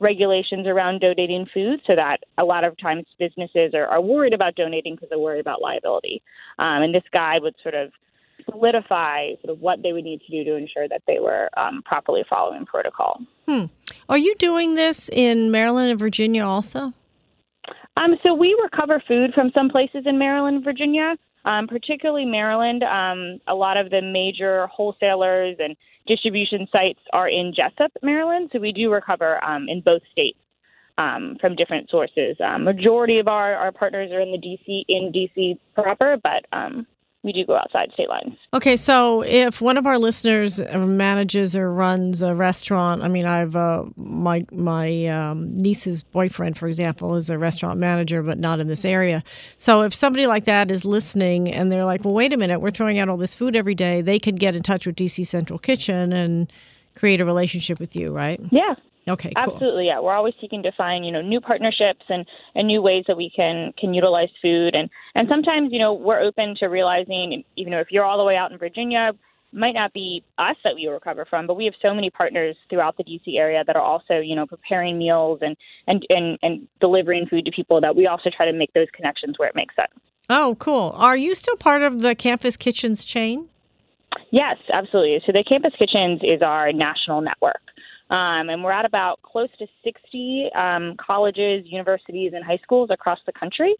regulations 0.00 0.66
around 0.66 1.00
donating 1.00 1.46
food 1.52 1.80
so 1.86 1.96
that 1.96 2.18
a 2.38 2.44
lot 2.44 2.64
of 2.64 2.78
times 2.78 3.04
businesses 3.18 3.74
are, 3.74 3.86
are 3.86 4.00
worried 4.00 4.32
about 4.32 4.54
donating 4.54 4.94
because 4.94 5.08
they're 5.08 5.18
worried 5.18 5.40
about 5.40 5.60
liability. 5.60 6.22
and 6.58 6.94
this 6.94 7.02
guide 7.12 7.42
would 7.42 7.54
sort 7.62 7.74
of 7.74 7.90
solidify 8.50 9.32
sort 9.42 9.56
of 9.56 9.60
what 9.60 9.82
they 9.82 9.92
would 9.92 10.04
need 10.04 10.20
to 10.20 10.30
do 10.30 10.44
to 10.44 10.56
ensure 10.56 10.88
that 10.88 11.02
they 11.06 11.18
were 11.18 11.48
um, 11.56 11.82
properly 11.84 12.24
following 12.28 12.64
protocol. 12.64 13.20
Hmm. 13.46 13.64
Are 14.08 14.18
you 14.18 14.34
doing 14.36 14.74
this 14.74 15.08
in 15.12 15.50
Maryland 15.50 15.90
and 15.90 15.98
Virginia 15.98 16.44
also? 16.44 16.92
Um, 17.96 18.16
so 18.22 18.32
we 18.34 18.56
recover 18.62 19.02
food 19.06 19.32
from 19.34 19.50
some 19.54 19.68
places 19.68 20.04
in 20.06 20.18
Maryland 20.18 20.64
Virginia, 20.64 21.16
um, 21.44 21.66
particularly 21.66 22.24
Maryland. 22.24 22.82
Um, 22.84 23.40
a 23.46 23.54
lot 23.54 23.76
of 23.76 23.90
the 23.90 24.00
major 24.00 24.66
wholesalers 24.68 25.56
and 25.58 25.76
distribution 26.08 26.66
sites 26.72 27.00
are 27.12 27.28
in 27.28 27.54
Jessup, 27.54 27.92
Maryland. 28.02 28.50
So 28.52 28.58
we 28.58 28.72
do 28.72 28.90
recover 28.90 29.42
um, 29.44 29.68
in 29.68 29.80
both 29.80 30.02
states. 30.10 30.38
Um, 30.96 31.36
from 31.40 31.54
different 31.54 31.88
sources. 31.90 32.36
Um, 32.44 32.64
majority 32.64 33.20
of 33.20 33.28
our, 33.28 33.54
our 33.54 33.70
partners 33.70 34.10
are 34.10 34.18
in 34.18 34.32
the 34.32 34.36
DC 34.36 34.82
in 34.88 35.12
DC 35.12 35.56
proper, 35.76 36.16
but 36.20 36.44
um, 36.50 36.88
we 37.28 37.32
do 37.34 37.44
go 37.44 37.56
outside 37.56 37.92
state 37.92 38.08
lines. 38.08 38.38
Okay, 38.54 38.74
so 38.74 39.20
if 39.20 39.60
one 39.60 39.76
of 39.76 39.86
our 39.86 39.98
listeners 39.98 40.60
manages 40.74 41.54
or 41.54 41.70
runs 41.70 42.22
a 42.22 42.34
restaurant, 42.34 43.02
I 43.02 43.08
mean, 43.08 43.26
I've 43.26 43.54
uh, 43.54 43.84
my 43.96 44.46
my 44.50 45.06
um, 45.08 45.54
niece's 45.54 46.02
boyfriend, 46.02 46.56
for 46.56 46.66
example, 46.68 47.16
is 47.16 47.28
a 47.28 47.36
restaurant 47.36 47.78
manager, 47.78 48.22
but 48.22 48.38
not 48.38 48.60
in 48.60 48.66
this 48.66 48.86
area. 48.86 49.22
So 49.58 49.82
if 49.82 49.92
somebody 49.92 50.26
like 50.26 50.44
that 50.44 50.70
is 50.70 50.86
listening 50.86 51.52
and 51.52 51.70
they're 51.70 51.84
like, 51.84 52.02
"Well, 52.02 52.14
wait 52.14 52.32
a 52.32 52.38
minute, 52.38 52.60
we're 52.60 52.70
throwing 52.70 52.98
out 52.98 53.10
all 53.10 53.18
this 53.18 53.34
food 53.34 53.54
every 53.54 53.74
day," 53.74 54.00
they 54.00 54.18
could 54.18 54.40
get 54.40 54.56
in 54.56 54.62
touch 54.62 54.86
with 54.86 54.96
DC 54.96 55.26
Central 55.26 55.58
Kitchen 55.58 56.14
and 56.14 56.50
create 56.94 57.20
a 57.20 57.26
relationship 57.26 57.78
with 57.78 57.94
you, 57.94 58.10
right? 58.10 58.40
Yeah, 58.50 58.74
Okay, 59.08 59.32
cool. 59.34 59.54
absolutely. 59.54 59.86
Yeah, 59.86 60.00
we're 60.00 60.14
always 60.14 60.34
seeking 60.40 60.62
to 60.64 60.72
find 60.72 61.04
you 61.04 61.12
know 61.12 61.22
new 61.22 61.40
partnerships 61.40 62.04
and 62.08 62.26
and 62.54 62.66
new 62.66 62.82
ways 62.82 63.04
that 63.08 63.16
we 63.16 63.30
can 63.34 63.72
can 63.78 63.94
utilize 63.94 64.28
food 64.42 64.74
and 64.74 64.90
and 65.14 65.28
sometimes 65.28 65.72
you 65.72 65.78
know 65.78 65.94
we're 65.94 66.20
open 66.20 66.54
to 66.60 66.66
realizing 66.66 67.42
even 67.56 67.72
though 67.72 67.80
if 67.80 67.88
you're 67.90 68.04
all 68.04 68.18
the 68.18 68.24
way 68.24 68.36
out 68.36 68.52
in 68.52 68.58
Virginia 68.58 69.12
might 69.52 69.72
not 69.72 69.92
be 69.92 70.22
us 70.36 70.56
that 70.64 70.74
we 70.74 70.86
recover 70.86 71.24
from, 71.28 71.46
but 71.46 71.54
we 71.54 71.64
have 71.64 71.74
so 71.80 71.94
many 71.94 72.10
partners 72.10 72.56
throughout 72.68 72.96
the 72.96 73.04
DC 73.04 73.38
area 73.38 73.64
that 73.66 73.76
are 73.76 73.82
also, 73.82 74.18
you 74.18 74.36
know, 74.36 74.46
preparing 74.46 74.98
meals 74.98 75.38
and 75.42 75.56
and 75.86 76.04
and, 76.10 76.38
and 76.42 76.68
delivering 76.80 77.26
food 77.26 77.44
to 77.46 77.50
people 77.50 77.80
that 77.80 77.96
we 77.96 78.06
also 78.06 78.30
try 78.34 78.50
to 78.50 78.56
make 78.56 78.72
those 78.74 78.88
connections 78.94 79.38
where 79.38 79.48
it 79.48 79.54
makes 79.54 79.74
sense. 79.74 79.92
Oh, 80.30 80.56
cool. 80.58 80.92
Are 80.96 81.16
you 81.16 81.34
still 81.34 81.56
part 81.56 81.82
of 81.82 82.00
the 82.00 82.14
Campus 82.14 82.56
Kitchens 82.56 83.04
chain? 83.04 83.48
Yes, 84.30 84.56
absolutely. 84.72 85.22
So 85.24 85.32
the 85.32 85.44
Campus 85.48 85.72
Kitchens 85.78 86.20
is 86.22 86.42
our 86.42 86.72
national 86.72 87.22
network. 87.22 87.60
Um, 88.10 88.48
and 88.48 88.64
we're 88.64 88.72
at 88.72 88.84
about 88.84 89.20
close 89.22 89.48
to 89.58 89.66
60 89.84 90.50
um, 90.54 90.96
colleges, 91.04 91.64
universities, 91.66 92.32
and 92.34 92.44
high 92.44 92.58
schools 92.62 92.88
across 92.90 93.18
the 93.26 93.32
country. 93.32 93.74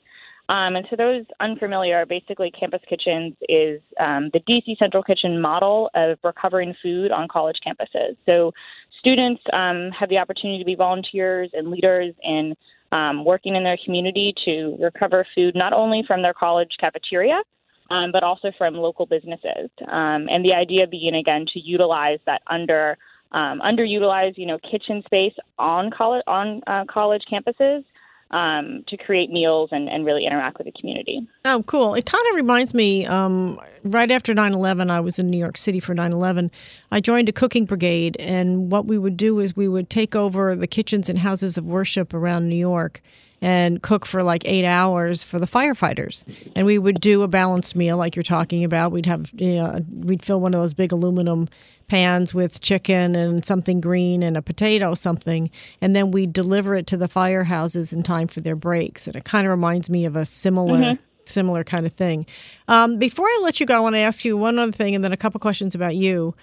Um, 0.51 0.77
and 0.77 0.87
to 0.88 0.97
those 0.97 1.25
unfamiliar, 1.41 2.07
basically, 2.07 2.51
Campus 2.51 2.81
Kitchens 2.88 3.35
is 3.49 3.81
um, 4.01 4.31
the 4.33 4.41
DC 4.41 4.79
Central 4.79 5.03
Kitchen 5.03 5.41
model 5.41 5.91
of 5.95 6.19
recovering 6.25 6.75
food 6.83 7.11
on 7.11 7.29
college 7.29 7.57
campuses. 7.67 8.17
So 8.25 8.53
students 8.99 9.43
um, 9.53 9.91
have 9.99 10.09
the 10.09 10.17
opportunity 10.19 10.59
to 10.59 10.64
be 10.64 10.75
volunteers 10.75 11.51
and 11.53 11.71
leaders 11.71 12.14
in 12.23 12.55
um, 12.93 13.27
working 13.27 13.57
in 13.57 13.64
their 13.64 13.79
community 13.85 14.33
to 14.47 14.77
recover 14.81 15.27
food 15.35 15.55
not 15.55 15.75
only 15.75 16.03
from 16.07 16.23
their 16.23 16.33
college 16.33 16.71
cafeteria, 16.81 17.43
um, 17.91 18.11
but 18.12 18.23
also 18.23 18.51
from 18.57 18.75
local 18.75 19.05
businesses. 19.05 19.71
Um, 19.87 20.29
and 20.31 20.45
the 20.45 20.55
idea 20.55 20.87
being, 20.87 21.14
again, 21.14 21.45
to 21.53 21.61
utilize 21.61 22.19
that 22.27 22.43
under 22.47 22.97
um, 23.33 23.61
underutilized, 23.61 24.38
you 24.38 24.47
know, 24.47 24.59
kitchen 24.59 25.03
space 25.05 25.35
on 25.59 25.91
college 25.91 26.23
on 26.27 26.62
uh, 26.67 26.85
college 26.88 27.23
campuses 27.31 27.85
um, 28.31 28.85
to 28.88 28.97
create 28.97 29.31
meals 29.31 29.71
and, 29.73 29.88
and 29.88 30.05
really 30.05 30.27
interact 30.27 30.59
with 30.59 30.67
the 30.67 30.73
community. 30.73 31.27
Oh, 31.45 31.62
cool. 31.67 31.95
It 31.95 32.07
kind 32.07 32.25
of 32.31 32.37
reminds 32.37 32.75
me 32.75 33.07
um, 33.07 33.59
right 33.85 34.11
after 34.11 34.35
9 34.35 34.53
11, 34.53 34.91
I 34.91 35.01
was 35.01 35.19
in 35.19 35.29
New 35.29 35.38
York 35.38 35.57
City 35.57 35.81
for 35.81 35.95
9 35.95 36.12
11. 36.12 36.51
I 36.91 37.01
joined 37.01 37.29
a 37.29 37.33
cooking 37.33 37.64
brigade, 37.64 38.17
and 38.19 38.71
what 38.71 38.87
we 38.87 38.99
would 38.99 39.17
do 39.17 39.41
is 39.41 39.57
we 39.57 39.69
would 39.69 39.88
take 39.88 40.14
over 40.14 40.55
the 40.55 40.67
kitchens 40.67 41.09
and 41.09 41.19
houses 41.19 41.57
of 41.57 41.64
worship 41.64 42.12
around 42.12 42.49
New 42.49 42.57
York 42.57 43.03
and 43.40 43.83
cook 43.83 44.05
for 44.05 44.22
like 44.22 44.42
eight 44.44 44.64
hours 44.64 45.22
for 45.22 45.38
the 45.38 45.46
firefighters. 45.46 46.24
And 46.57 46.66
we 46.66 46.79
would 46.79 47.01
do 47.01 47.22
a 47.22 47.29
balanced 47.29 47.77
meal 47.77 47.96
like 47.96 48.16
you're 48.16 48.22
talking 48.22 48.64
about. 48.64 48.92
We'd 48.92 49.07
have, 49.07 49.31
you 49.35 49.55
know, 49.55 49.85
we'd 49.90 50.22
fill 50.22 50.40
one 50.40 50.55
of 50.55 50.61
those 50.61 50.74
big 50.74 50.92
aluminum 50.92 51.48
pans 51.88 52.35
with 52.35 52.61
chicken 52.61 53.16
and 53.16 53.44
something 53.44 53.81
green 53.81 54.22
and 54.22 54.37
a 54.37 54.42
potato 54.42 54.94
something 54.94 55.51
and 55.81 55.96
then 55.96 56.11
we'd 56.11 56.33
deliver 56.33 56.74
it 56.74 56.87
to 56.87 56.96
the 56.96 57.09
firehouses 57.09 57.92
in 57.92 58.03
time 58.03 58.29
for 58.29 58.40
their 58.40 58.55
breaks 58.55 59.07
and 59.07 59.16
it 59.16 59.24
kind 59.24 59.46
of 59.46 59.51
reminds 59.51 59.88
me 59.88 60.05
of 60.05 60.14
a 60.14 60.27
similar 60.27 60.79
mm-hmm. 60.79 61.03
similar 61.24 61.64
kind 61.64 61.87
of 61.87 61.92
thing 61.92 62.27
um, 62.68 62.98
before 62.98 63.27
i 63.27 63.40
let 63.42 63.59
you 63.59 63.64
go 63.64 63.74
i 63.74 63.81
want 63.81 63.94
to 63.94 64.01
ask 64.01 64.22
you 64.22 64.37
one 64.37 64.59
other 64.59 64.70
thing 64.70 64.94
and 64.94 65.03
then 65.03 65.12
a 65.12 65.16
couple 65.16 65.40
questions 65.40 65.74
about 65.74 65.96
you 65.96 66.35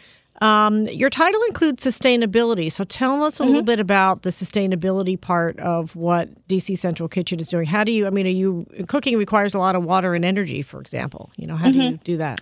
um, 0.41 0.83
your 0.85 1.09
title 1.09 1.41
includes 1.47 1.83
sustainability 1.83 2.71
so 2.71 2.83
tell 2.83 3.23
us 3.23 3.39
a 3.39 3.43
mm-hmm. 3.43 3.47
little 3.47 3.63
bit 3.63 3.79
about 3.79 4.23
the 4.23 4.29
sustainability 4.29 5.19
part 5.19 5.59
of 5.59 5.95
what 5.95 6.29
dc 6.47 6.77
central 6.77 7.09
kitchen 7.09 7.39
is 7.39 7.47
doing 7.47 7.65
how 7.65 7.83
do 7.83 7.91
you 7.91 8.07
i 8.07 8.09
mean 8.09 8.25
are 8.25 8.29
you 8.29 8.65
cooking 8.87 9.17
requires 9.17 9.53
a 9.53 9.59
lot 9.59 9.75
of 9.75 9.83
water 9.83 10.13
and 10.13 10.25
energy 10.25 10.61
for 10.61 10.81
example 10.81 11.31
you 11.35 11.47
know 11.47 11.55
how 11.55 11.69
mm-hmm. 11.69 11.79
do 11.79 11.85
you 11.85 11.97
do 12.03 12.17
that 12.17 12.39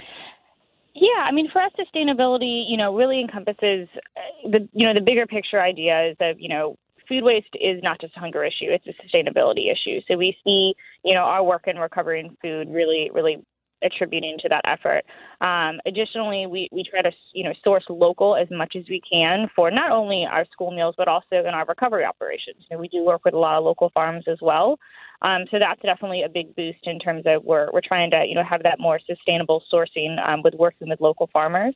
yeah, 0.95 1.23
I 1.27 1.31
mean, 1.31 1.49
for 1.51 1.61
us, 1.61 1.71
sustainability, 1.77 2.65
you 2.67 2.77
know, 2.77 2.95
really 2.95 3.19
encompasses 3.19 3.87
uh, 4.15 4.49
the, 4.49 4.69
you 4.73 4.85
know, 4.85 4.93
the 4.93 5.01
bigger 5.01 5.25
picture 5.25 5.59
idea 5.59 6.11
is 6.11 6.17
that, 6.19 6.39
you 6.39 6.47
know, 6.47 6.77
food 7.09 7.23
waste 7.23 7.47
is 7.55 7.81
not 7.81 7.99
just 7.99 8.15
a 8.15 8.19
hunger 8.19 8.43
issue; 8.43 8.69
it's 8.69 8.85
a 8.87 8.93
sustainability 9.01 9.71
issue. 9.71 10.01
So 10.07 10.17
we 10.17 10.37
see, 10.43 10.73
you 11.03 11.13
know, 11.13 11.21
our 11.21 11.43
work 11.43 11.63
in 11.67 11.77
recovering 11.77 12.37
food 12.41 12.69
really, 12.69 13.09
really 13.11 13.43
attributing 13.83 14.37
to 14.41 14.49
that 14.49 14.61
effort. 14.65 15.03
Um, 15.41 15.79
additionally, 15.85 16.45
we, 16.47 16.69
we 16.71 16.83
try 16.83 17.01
to 17.01 17.11
you 17.33 17.43
know 17.43 17.53
source 17.63 17.83
local 17.89 18.35
as 18.35 18.47
much 18.51 18.75
as 18.75 18.83
we 18.89 19.01
can 19.09 19.49
for 19.55 19.71
not 19.71 19.91
only 19.91 20.25
our 20.29 20.45
school 20.51 20.71
meals 20.71 20.95
but 20.97 21.07
also 21.07 21.25
in 21.31 21.47
our 21.47 21.65
recovery 21.65 22.05
operations. 22.05 22.57
You 22.69 22.75
know, 22.75 22.81
we 22.81 22.87
do 22.87 23.03
work 23.03 23.25
with 23.25 23.33
a 23.33 23.39
lot 23.39 23.57
of 23.57 23.63
local 23.63 23.91
farms 23.93 24.25
as 24.27 24.37
well. 24.41 24.77
Um, 25.21 25.45
so 25.51 25.57
that's 25.59 25.81
definitely 25.81 26.23
a 26.23 26.29
big 26.29 26.55
boost 26.55 26.79
in 26.83 26.99
terms 26.99 27.23
of 27.25 27.43
we're 27.43 27.69
we're 27.71 27.81
trying 27.85 28.11
to 28.11 28.25
you 28.27 28.35
know 28.35 28.43
have 28.43 28.63
that 28.63 28.79
more 28.79 28.99
sustainable 29.05 29.63
sourcing 29.71 30.15
um, 30.27 30.41
with 30.43 30.53
working 30.55 30.89
with 30.89 31.01
local 31.01 31.29
farmers. 31.31 31.75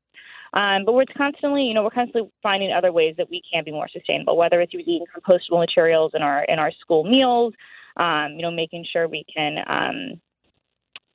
Um, 0.54 0.86
but 0.86 0.94
we're 0.94 1.06
constantly, 1.18 1.64
you 1.64 1.74
know, 1.74 1.84
we're 1.84 1.90
constantly 1.90 2.30
finding 2.42 2.72
other 2.72 2.92
ways 2.92 3.16
that 3.18 3.30
we 3.30 3.42
can 3.52 3.64
be 3.64 3.72
more 3.72 3.90
sustainable, 3.92 4.38
whether 4.38 4.62
it's 4.62 4.74
using 4.74 5.04
compostable 5.16 5.60
materials 5.60 6.12
in 6.14 6.22
our 6.22 6.44
in 6.46 6.60
our 6.60 6.72
school 6.80 7.04
meals, 7.04 7.54
um, 7.98 8.34
you 8.36 8.42
know, 8.42 8.52
making 8.52 8.86
sure 8.92 9.08
we 9.08 9.26
can, 9.34 9.58
um, 9.68 10.22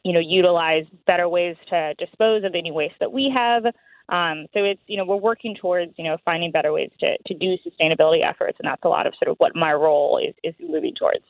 you 0.04 0.12
know, 0.12 0.20
utilize 0.20 0.84
better 1.06 1.28
ways 1.28 1.56
to 1.70 1.94
dispose 1.94 2.44
of 2.44 2.54
any 2.54 2.70
waste 2.70 2.94
that 3.00 3.12
we 3.12 3.32
have. 3.34 3.64
Um, 4.08 4.46
so 4.52 4.64
it's, 4.64 4.80
you 4.86 4.96
know, 4.96 5.04
we're 5.04 5.16
working 5.16 5.54
towards, 5.54 5.92
you 5.96 6.04
know, 6.04 6.16
finding 6.24 6.50
better 6.50 6.72
ways 6.72 6.90
to, 7.00 7.16
to 7.26 7.34
do 7.34 7.56
sustainability 7.66 8.28
efforts, 8.28 8.58
and 8.60 8.68
that's 8.68 8.82
a 8.84 8.88
lot 8.88 9.06
of 9.06 9.14
sort 9.22 9.30
of 9.30 9.36
what 9.38 9.54
my 9.54 9.72
role 9.72 10.18
is, 10.18 10.34
is 10.42 10.54
moving 10.60 10.94
towards 10.94 11.24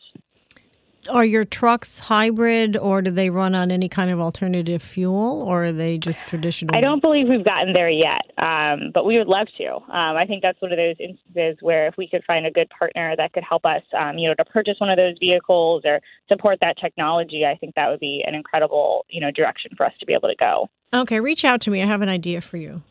are 1.10 1.24
your 1.24 1.44
trucks 1.44 1.98
hybrid 1.98 2.76
or 2.76 3.02
do 3.02 3.10
they 3.10 3.30
run 3.30 3.54
on 3.54 3.70
any 3.70 3.88
kind 3.88 4.10
of 4.10 4.20
alternative 4.20 4.82
fuel 4.82 5.42
or 5.42 5.64
are 5.64 5.72
they 5.72 5.98
just 5.98 6.26
traditional? 6.26 6.74
I 6.74 6.80
don't 6.80 7.00
believe 7.00 7.28
we've 7.28 7.44
gotten 7.44 7.72
there 7.72 7.90
yet, 7.90 8.22
um, 8.38 8.90
but 8.94 9.04
we 9.04 9.18
would 9.18 9.26
love 9.26 9.48
to. 9.58 9.74
Um, 9.74 10.16
I 10.16 10.24
think 10.26 10.42
that's 10.42 10.60
one 10.60 10.72
of 10.72 10.78
those 10.78 10.96
instances 10.98 11.58
where 11.60 11.86
if 11.86 11.96
we 11.96 12.08
could 12.08 12.22
find 12.24 12.46
a 12.46 12.50
good 12.50 12.70
partner 12.70 13.14
that 13.16 13.32
could 13.32 13.44
help 13.44 13.64
us, 13.64 13.82
um, 13.98 14.18
you 14.18 14.28
know, 14.28 14.34
to 14.34 14.44
purchase 14.44 14.74
one 14.78 14.90
of 14.90 14.96
those 14.96 15.16
vehicles 15.18 15.82
or 15.84 16.00
support 16.28 16.58
that 16.60 16.76
technology, 16.78 17.44
I 17.44 17.56
think 17.56 17.74
that 17.74 17.88
would 17.88 18.00
be 18.00 18.22
an 18.26 18.34
incredible, 18.34 19.04
you 19.08 19.20
know, 19.20 19.30
direction 19.30 19.72
for 19.76 19.86
us 19.86 19.92
to 20.00 20.06
be 20.06 20.12
able 20.12 20.28
to 20.28 20.36
go. 20.36 20.68
Okay, 20.94 21.20
reach 21.20 21.44
out 21.44 21.60
to 21.62 21.70
me. 21.70 21.82
I 21.82 21.86
have 21.86 22.02
an 22.02 22.08
idea 22.08 22.40
for 22.40 22.58
you. 22.58 22.82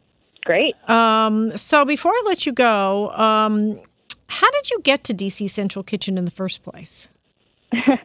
Great. 0.43 0.75
Um, 0.89 1.55
so 1.55 1.85
before 1.85 2.11
I 2.11 2.23
let 2.25 2.45
you 2.45 2.51
go, 2.51 3.11
um, 3.11 3.79
how 4.27 4.49
did 4.49 4.71
you 4.71 4.79
get 4.81 5.03
to 5.05 5.13
DC 5.13 5.49
Central 5.49 5.83
Kitchen 5.83 6.17
in 6.17 6.25
the 6.25 6.31
first 6.31 6.63
place? 6.63 7.09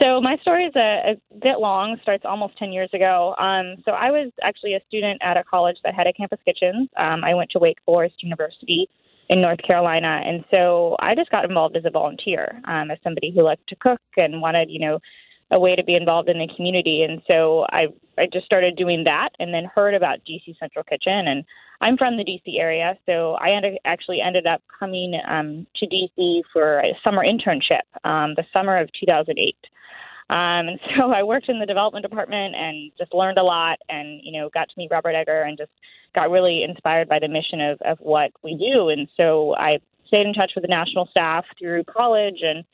so 0.00 0.20
my 0.20 0.36
story 0.42 0.64
is 0.66 0.76
a, 0.76 1.12
a, 1.12 1.36
bit 1.40 1.58
long. 1.58 1.96
Starts 2.02 2.24
almost 2.26 2.56
ten 2.58 2.72
years 2.72 2.90
ago. 2.92 3.34
Um, 3.38 3.76
so 3.84 3.92
I 3.92 4.10
was 4.10 4.30
actually 4.42 4.74
a 4.74 4.80
student 4.86 5.20
at 5.22 5.36
a 5.36 5.44
college 5.44 5.76
that 5.84 5.94
had 5.94 6.06
a 6.06 6.12
campus 6.12 6.40
kitchen. 6.44 6.88
Um, 6.96 7.24
I 7.24 7.34
went 7.34 7.50
to 7.50 7.58
Wake 7.58 7.78
Forest 7.84 8.16
University 8.22 8.88
in 9.28 9.40
North 9.40 9.60
Carolina, 9.66 10.20
and 10.24 10.44
so 10.50 10.96
I 11.00 11.14
just 11.14 11.30
got 11.30 11.44
involved 11.44 11.76
as 11.76 11.84
a 11.84 11.90
volunteer, 11.90 12.60
um, 12.66 12.90
as 12.90 12.98
somebody 13.02 13.32
who 13.34 13.42
liked 13.42 13.68
to 13.68 13.76
cook 13.76 14.00
and 14.16 14.42
wanted, 14.42 14.68
you 14.70 14.80
know, 14.80 14.98
a 15.50 15.58
way 15.58 15.76
to 15.76 15.84
be 15.84 15.94
involved 15.94 16.28
in 16.28 16.38
the 16.38 16.48
community. 16.56 17.02
And 17.02 17.22
so 17.26 17.66
I 17.70 17.86
I 18.18 18.26
just 18.32 18.46
started 18.46 18.76
doing 18.76 19.04
that, 19.04 19.30
and 19.38 19.52
then 19.52 19.64
heard 19.74 19.94
about 19.94 20.18
DC 20.28 20.58
Central 20.58 20.84
Kitchen. 20.84 21.28
And 21.28 21.44
I'm 21.80 21.96
from 21.96 22.16
the 22.16 22.24
DC 22.24 22.58
area, 22.58 22.96
so 23.06 23.34
I 23.34 23.50
actually 23.84 24.20
ended 24.20 24.46
up 24.46 24.62
coming 24.78 25.18
um, 25.28 25.66
to 25.76 25.86
DC 25.86 26.42
for 26.52 26.80
a 26.80 26.92
summer 27.02 27.24
internship, 27.24 27.82
um, 28.04 28.34
the 28.36 28.44
summer 28.52 28.78
of 28.78 28.90
2008. 28.98 29.56
Um, 30.30 30.36
and 30.68 30.80
so 30.96 31.12
I 31.12 31.22
worked 31.22 31.48
in 31.48 31.58
the 31.58 31.66
development 31.66 32.04
department 32.04 32.54
and 32.54 32.92
just 32.98 33.14
learned 33.14 33.38
a 33.38 33.42
lot, 33.42 33.78
and 33.88 34.20
you 34.22 34.32
know 34.32 34.48
got 34.52 34.68
to 34.68 34.74
meet 34.76 34.90
Robert 34.90 35.14
Egger 35.14 35.42
and 35.42 35.58
just 35.58 35.72
got 36.14 36.30
really 36.30 36.62
inspired 36.62 37.08
by 37.08 37.18
the 37.18 37.28
mission 37.28 37.60
of 37.60 37.80
of 37.82 37.98
what 37.98 38.30
we 38.42 38.56
do. 38.56 38.88
And 38.88 39.08
so 39.16 39.54
I 39.56 39.78
stayed 40.06 40.26
in 40.26 40.34
touch 40.34 40.52
with 40.54 40.62
the 40.62 40.68
national 40.68 41.06
staff 41.10 41.44
through 41.58 41.84
college 41.84 42.40
and 42.42 42.64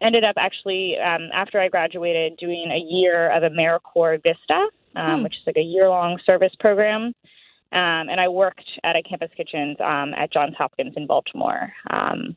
ended 0.00 0.24
up 0.24 0.36
actually 0.38 0.96
um, 0.98 1.28
after 1.32 1.60
I 1.60 1.68
graduated 1.68 2.36
doing 2.38 2.70
a 2.70 2.78
year 2.78 3.30
of 3.30 3.42
AmeriCorps 3.42 4.22
Vista, 4.22 4.68
um, 4.96 5.18
hmm. 5.18 5.22
which 5.24 5.34
is 5.34 5.46
like 5.46 5.56
a 5.56 5.62
year 5.62 5.88
long 5.88 6.18
service 6.26 6.52
program. 6.58 7.12
Um, 7.72 8.08
and 8.08 8.20
I 8.20 8.28
worked 8.28 8.64
at 8.84 8.96
a 8.96 9.02
campus 9.02 9.30
kitchen 9.36 9.76
um, 9.80 10.14
at 10.14 10.32
Johns 10.32 10.54
Hopkins 10.56 10.94
in 10.96 11.06
Baltimore. 11.06 11.72
Um, 11.90 12.36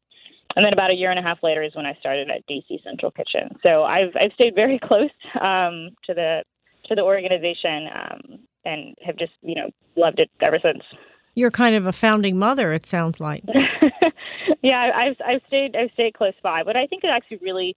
and 0.56 0.66
then 0.66 0.74
about 0.74 0.90
a 0.92 0.96
year 0.96 1.12
and 1.12 1.20
a 1.20 1.24
half 1.24 1.38
later 1.44 1.62
is 1.62 1.76
when 1.76 1.86
I 1.86 1.94
started 2.00 2.30
at 2.30 2.46
DC 2.48 2.84
Central 2.84 3.12
Kitchen. 3.12 3.58
So 3.62 3.84
I've 3.84 4.16
I've 4.20 4.34
stayed 4.34 4.56
very 4.56 4.80
close 4.84 5.12
um, 5.40 5.92
to 6.06 6.14
the 6.14 6.44
to 6.86 6.96
the 6.96 7.02
organization 7.02 7.88
um, 7.94 8.40
and 8.66 8.96
have 9.06 9.18
just 9.18 9.34
you 9.42 9.56
know 9.56 9.70
loved 9.96 10.20
it 10.20 10.30
ever 10.42 10.60
since. 10.62 10.84
You're 11.36 11.52
kind 11.52 11.76
of 11.76 11.86
a 11.86 11.92
founding 11.92 12.38
mother. 12.38 12.74
It 12.74 12.86
sounds 12.86 13.20
like. 13.20 13.44
yeah, 14.64 14.92
I've 14.96 15.16
I've 15.26 15.42
stayed 15.48 15.76
I've 15.76 15.92
stayed 15.94 16.16
close 16.16 16.34
by, 16.42 16.64
but 16.64 16.76
I 16.76 16.88
think 16.88 17.04
it 17.04 17.12
actually 17.14 17.38
really 17.42 17.76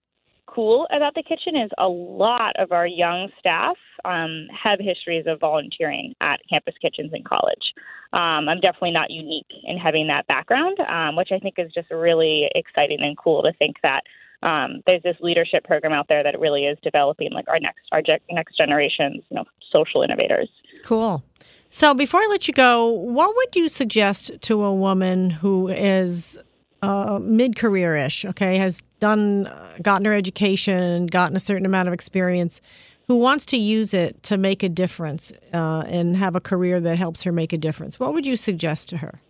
cool 0.54 0.86
about 0.94 1.14
the 1.14 1.22
kitchen 1.22 1.56
is 1.56 1.70
a 1.78 1.88
lot 1.88 2.54
of 2.58 2.72
our 2.72 2.86
young 2.86 3.28
staff 3.38 3.76
um, 4.04 4.48
have 4.50 4.78
histories 4.78 5.24
of 5.26 5.40
volunteering 5.40 6.14
at 6.20 6.40
campus 6.48 6.74
kitchens 6.80 7.12
in 7.14 7.24
college. 7.24 7.72
Um, 8.12 8.48
I'm 8.48 8.60
definitely 8.60 8.92
not 8.92 9.10
unique 9.10 9.50
in 9.64 9.78
having 9.78 10.08
that 10.08 10.26
background, 10.26 10.78
um, 10.80 11.16
which 11.16 11.30
I 11.32 11.38
think 11.38 11.54
is 11.58 11.72
just 11.72 11.90
really 11.90 12.48
exciting 12.54 12.98
and 13.00 13.16
cool 13.16 13.42
to 13.42 13.52
think 13.54 13.76
that 13.82 14.02
um, 14.42 14.82
there's 14.86 15.02
this 15.02 15.16
leadership 15.20 15.64
program 15.64 15.92
out 15.92 16.06
there 16.08 16.22
that 16.22 16.38
really 16.38 16.64
is 16.64 16.76
developing 16.82 17.32
like 17.32 17.48
our 17.48 17.60
next 17.60 17.80
our 17.92 18.02
ge- 18.02 18.20
next 18.30 18.56
generation's 18.56 19.22
you 19.30 19.36
know 19.36 19.44
social 19.70 20.02
innovators. 20.02 20.48
Cool. 20.84 21.22
So 21.68 21.94
before 21.94 22.20
I 22.20 22.26
let 22.28 22.48
you 22.48 22.54
go, 22.54 22.90
what 22.90 23.34
would 23.34 23.56
you 23.56 23.68
suggest 23.68 24.32
to 24.42 24.64
a 24.64 24.74
woman 24.74 25.30
who 25.30 25.68
is 25.68 26.38
uh, 26.82 27.18
mid 27.22 27.56
career 27.56 27.96
ish, 27.96 28.24
okay, 28.24 28.58
has 28.58 28.82
done, 28.98 29.46
uh, 29.46 29.78
gotten 29.82 30.04
her 30.04 30.14
education, 30.14 31.06
gotten 31.06 31.36
a 31.36 31.40
certain 31.40 31.64
amount 31.64 31.88
of 31.88 31.94
experience, 31.94 32.60
who 33.08 33.16
wants 33.16 33.46
to 33.46 33.56
use 33.56 33.94
it 33.94 34.22
to 34.24 34.36
make 34.36 34.62
a 34.62 34.68
difference 34.68 35.32
uh, 35.52 35.84
and 35.86 36.16
have 36.16 36.36
a 36.36 36.40
career 36.40 36.80
that 36.80 36.98
helps 36.98 37.22
her 37.24 37.32
make 37.32 37.52
a 37.52 37.58
difference? 37.58 38.00
What 38.00 38.14
would 38.14 38.26
you 38.26 38.36
suggest 38.36 38.88
to 38.90 38.98
her? 38.98 39.20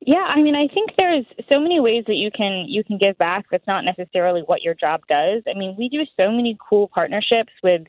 Yeah, 0.00 0.24
I 0.26 0.40
mean, 0.40 0.54
I 0.54 0.72
think 0.72 0.92
there's 0.96 1.26
so 1.50 1.60
many 1.60 1.80
ways 1.80 2.04
that 2.06 2.14
you 2.14 2.30
can 2.30 2.64
you 2.66 2.82
can 2.82 2.96
give 2.96 3.18
back. 3.18 3.44
That's 3.50 3.66
not 3.66 3.84
necessarily 3.84 4.40
what 4.40 4.62
your 4.62 4.72
job 4.72 5.02
does. 5.06 5.42
I 5.46 5.58
mean, 5.58 5.76
we 5.76 5.90
do 5.90 6.00
so 6.16 6.30
many 6.30 6.56
cool 6.66 6.88
partnerships 6.88 7.52
with 7.62 7.82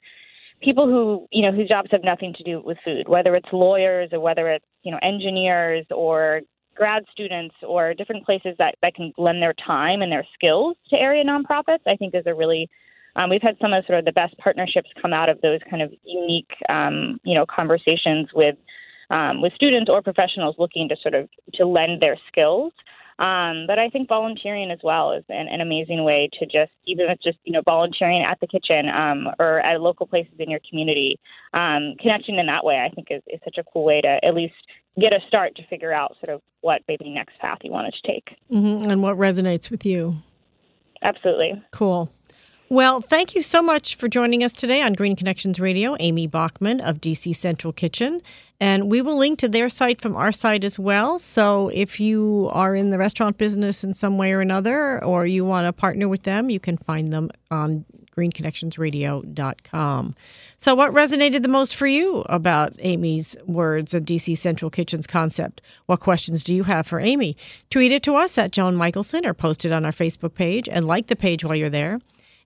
people 0.62 0.88
who 0.88 1.28
you 1.32 1.42
know 1.42 1.56
whose 1.56 1.70
jobs 1.70 1.90
have 1.92 2.04
nothing 2.04 2.34
to 2.34 2.44
do 2.44 2.62
with 2.62 2.78
food, 2.84 3.08
whether 3.08 3.36
it's 3.36 3.48
lawyers 3.54 4.10
or 4.12 4.20
whether 4.20 4.50
it's 4.50 4.66
you 4.84 4.92
know 4.92 5.00
engineers 5.02 5.86
or 5.92 6.42
grad 6.80 7.04
students 7.12 7.54
or 7.62 7.94
different 7.94 8.26
places 8.26 8.56
that, 8.58 8.76
that 8.82 8.96
can 8.96 9.12
lend 9.18 9.42
their 9.42 9.54
time 9.54 10.02
and 10.02 10.12
their 10.12 10.26
skills 10.34 10.78
to 10.90 10.96
area 10.96 11.24
nonprofits, 11.26 11.86
I 11.86 11.98
think 11.98 12.16
is 12.16 12.24
a 12.26 12.34
really 12.34 12.70
um, 13.16 13.30
we've 13.30 13.42
had 13.42 13.58
some 13.60 13.74
of 13.74 13.84
sort 13.86 14.00
of 14.00 14.06
the 14.06 14.14
best 14.14 14.38
partnerships 14.38 14.90
come 15.02 15.14
out 15.14 15.30
of 15.30 15.42
those 15.42 15.60
kind 15.70 15.82
of 15.82 15.92
unique, 16.06 16.52
um, 16.70 17.20
you 17.24 17.36
know, 17.36 17.46
conversations 17.46 18.30
with 18.34 18.56
um, 19.10 19.42
with 19.42 19.52
students 19.54 19.90
or 19.90 20.02
professionals 20.02 20.56
looking 20.58 20.88
to 20.88 20.96
sort 21.02 21.16
of 21.16 21.28
to 21.56 21.66
lend 21.66 22.02
their 22.02 22.18
skills. 22.32 22.72
Um, 23.20 23.66
but 23.68 23.78
I 23.78 23.90
think 23.90 24.08
volunteering 24.08 24.72
as 24.72 24.80
well 24.82 25.12
is 25.12 25.26
an, 25.28 25.50
an, 25.50 25.60
amazing 25.60 26.06
way 26.06 26.30
to 26.40 26.46
just, 26.46 26.72
even 26.88 27.08
if 27.08 27.16
it's 27.16 27.24
just, 27.24 27.38
you 27.44 27.52
know, 27.52 27.62
volunteering 27.66 28.24
at 28.24 28.40
the 28.40 28.48
kitchen 28.48 28.88
um, 28.88 29.28
or 29.40 29.60
at 29.60 29.82
local 29.82 30.08
places 30.08 30.32
in 30.40 30.50
your 30.50 30.62
community, 30.70 31.20
um, 31.54 31.96
connecting 32.00 32.38
in 32.38 32.46
that 32.46 32.64
way, 32.64 32.78
I 32.78 32.88
think 32.96 33.08
is, 33.12 33.22
is 33.28 33.42
such 33.44 33.58
a 33.58 33.64
cool 33.74 33.84
way 33.84 34.00
to 34.00 34.20
at 34.24 34.34
least 34.34 34.54
get 35.00 35.14
a 35.14 35.20
start 35.28 35.56
to 35.56 35.68
figure 35.68 35.94
out 35.94 36.16
sort 36.24 36.34
of 36.34 36.42
what 36.62 36.82
maybe 36.88 37.10
next 37.10 37.38
path 37.40 37.60
you 37.64 37.72
wanted 37.72 37.94
to 37.94 38.12
take. 38.12 38.36
Mm-hmm. 38.52 38.90
And 38.90 39.02
what 39.02 39.18
resonates 39.18 39.70
with 39.70 39.86
you. 39.86 40.18
Absolutely. 41.02 41.62
Cool. 41.72 42.12
Well, 42.72 43.02
thank 43.02 43.34
you 43.34 43.42
so 43.42 43.64
much 43.64 43.96
for 43.96 44.08
joining 44.08 44.44
us 44.44 44.54
today 44.54 44.82
on 44.82 44.94
Green 44.94 45.16
Connections 45.16 45.60
Radio, 45.60 45.96
Amy 46.00 46.28
Bachman 46.28 46.82
of 46.82 47.02
DC 47.02 47.36
Central 47.36 47.74
Kitchen. 47.74 48.22
And 48.60 48.92
we 48.92 49.02
will 49.02 49.18
link 49.18 49.40
to 49.40 49.48
their 49.48 49.70
site 49.70 50.00
from 50.00 50.16
our 50.16 50.32
site 50.32 50.64
as 50.64 50.78
well. 50.78 51.18
So 51.18 51.72
if 51.74 52.00
you 52.00 52.50
are 52.52 52.76
in 52.76 52.92
the 52.92 53.00
restaurant 53.00 53.40
business 53.40 53.84
in 53.84 53.96
some 53.96 54.20
way 54.20 54.34
or 54.34 54.42
another, 54.42 55.04
or 55.04 55.26
you 55.26 55.46
want 55.46 55.66
to 55.66 55.74
partner 55.74 56.08
with 56.08 56.24
them, 56.24 56.52
you 56.52 56.60
can 56.60 56.78
find 56.78 57.12
them 57.12 57.32
on 57.50 57.86
greenconnectionsradio.com. 58.20 60.16
So, 60.58 60.76
what 60.76 60.92
resonated 60.92 61.42
the 61.42 61.48
most 61.48 61.76
for 61.76 61.88
you 61.88 62.26
about 62.28 62.74
Amy's 62.80 63.36
words 63.46 63.94
and 63.94 64.06
DC 64.06 64.38
Central 64.38 64.70
Kitchen's 64.70 65.08
concept? 65.08 65.62
What 65.86 66.02
questions 66.02 66.44
do 66.44 66.54
you 66.54 66.64
have 66.64 66.86
for 66.86 67.00
Amy? 67.00 67.38
Tweet 67.70 67.94
it 67.94 68.04
to 68.04 68.16
us 68.16 68.38
at 68.38 68.52
Joan 68.52 68.76
Michelson 68.76 69.26
or 69.26 69.34
post 69.34 69.64
it 69.66 69.72
on 69.72 69.86
our 69.86 69.92
Facebook 69.92 70.34
page 70.34 70.68
and 70.70 70.86
like 70.86 71.08
the 71.08 71.16
page 71.16 71.46
while 71.46 71.56
you're 71.56 71.70
there 71.70 72.00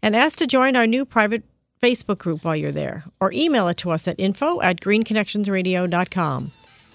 and 0.03 0.15
ask 0.15 0.38
to 0.38 0.45
join 0.45 0.75
our 0.75 0.86
new 0.86 1.05
private 1.05 1.43
Facebook 1.81 2.19
group 2.19 2.43
while 2.45 2.55
you're 2.55 2.71
there, 2.71 3.03
or 3.19 3.33
email 3.33 3.67
it 3.67 3.77
to 3.77 3.91
us 3.91 4.07
at 4.07 4.19
info 4.19 4.62
at 4.62 4.79
greenconnectionsradio.com. 4.79 6.51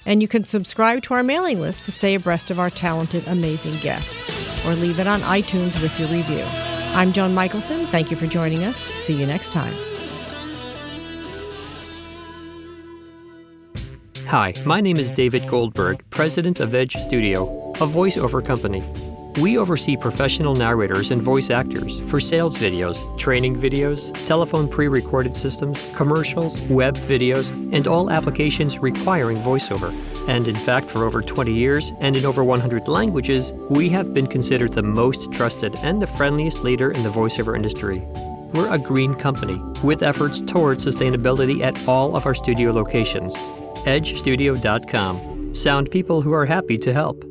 And 0.07 0.23
you 0.23 0.29
can 0.29 0.45
subscribe 0.45 1.03
to 1.03 1.15
our 1.15 1.23
mailing 1.23 1.61
list 1.61 1.85
to 1.87 1.93
stay 1.93 2.15
abreast 2.15 2.51
of 2.51 2.59
our 2.59 2.71
talented, 2.71 3.27
amazing 3.27 3.77
guests, 3.81 4.67
or 4.67 4.75
leave 4.75 4.99
it 4.99 5.07
on 5.07 5.21
iTunes 5.23 5.81
with 5.83 5.99
your 5.99 6.09
review. 6.09 6.78
I'm 6.95 7.13
Joan 7.13 7.35
Michelson. 7.35 7.87
Thank 7.87 8.11
you 8.11 8.17
for 8.17 8.27
joining 8.27 8.65
us. 8.65 8.77
See 8.95 9.15
you 9.15 9.27
next 9.27 9.53
time. 9.53 9.75
Hi, 14.27 14.55
my 14.67 14.81
name 14.83 14.99
is 14.99 15.11
David 15.11 15.49
Goldberg, 15.49 16.05
president 16.11 16.61
of 16.61 16.75
Edge 16.75 16.97
Studio, 16.97 17.71
a 17.77 17.87
voiceover 17.87 18.45
company. 18.45 18.83
We 19.41 19.57
oversee 19.57 19.97
professional 19.97 20.57
narrators 20.57 21.13
and 21.13 21.23
voice 21.23 21.51
actors 21.51 22.01
for 22.11 22.19
sales 22.19 22.59
videos, 22.59 22.99
training 23.19 23.55
videos, 23.55 24.13
telephone 24.27 24.69
pre 24.69 24.89
recorded 24.89 25.37
systems, 25.37 25.87
commercials, 25.95 26.61
web 26.63 26.97
videos, 26.97 27.51
and 27.73 27.87
all 27.87 28.11
applications 28.11 28.81
requiring 28.81 29.37
voiceover. 29.37 29.95
And 30.29 30.49
in 30.49 30.57
fact, 30.57 30.91
for 30.91 31.05
over 31.05 31.23
20 31.23 31.53
years 31.53 31.93
and 32.01 32.17
in 32.17 32.25
over 32.27 32.43
100 32.43 32.89
languages, 32.89 33.53
we 33.71 33.89
have 33.91 34.13
been 34.13 34.27
considered 34.27 34.73
the 34.73 34.83
most 34.83 35.33
trusted 35.33 35.77
and 35.77 36.03
the 36.03 36.07
friendliest 36.09 36.65
leader 36.65 36.91
in 36.91 37.05
the 37.05 37.11
voiceover 37.11 37.55
industry. 37.55 38.01
We're 38.53 38.73
a 38.73 38.79
green 38.79 39.15
company 39.15 39.61
with 39.85 40.03
efforts 40.03 40.41
towards 40.41 40.85
sustainability 40.85 41.61
at 41.61 41.79
all 41.87 42.17
of 42.17 42.27
our 42.27 42.35
studio 42.35 42.73
locations. 42.73 43.35
EdgeStudio.com. 43.85 45.55
Sound 45.55 45.91
people 45.93 46.23
who 46.23 46.33
are 46.33 46.47
happy 46.47 46.77
to 46.79 46.93
help. 46.93 47.28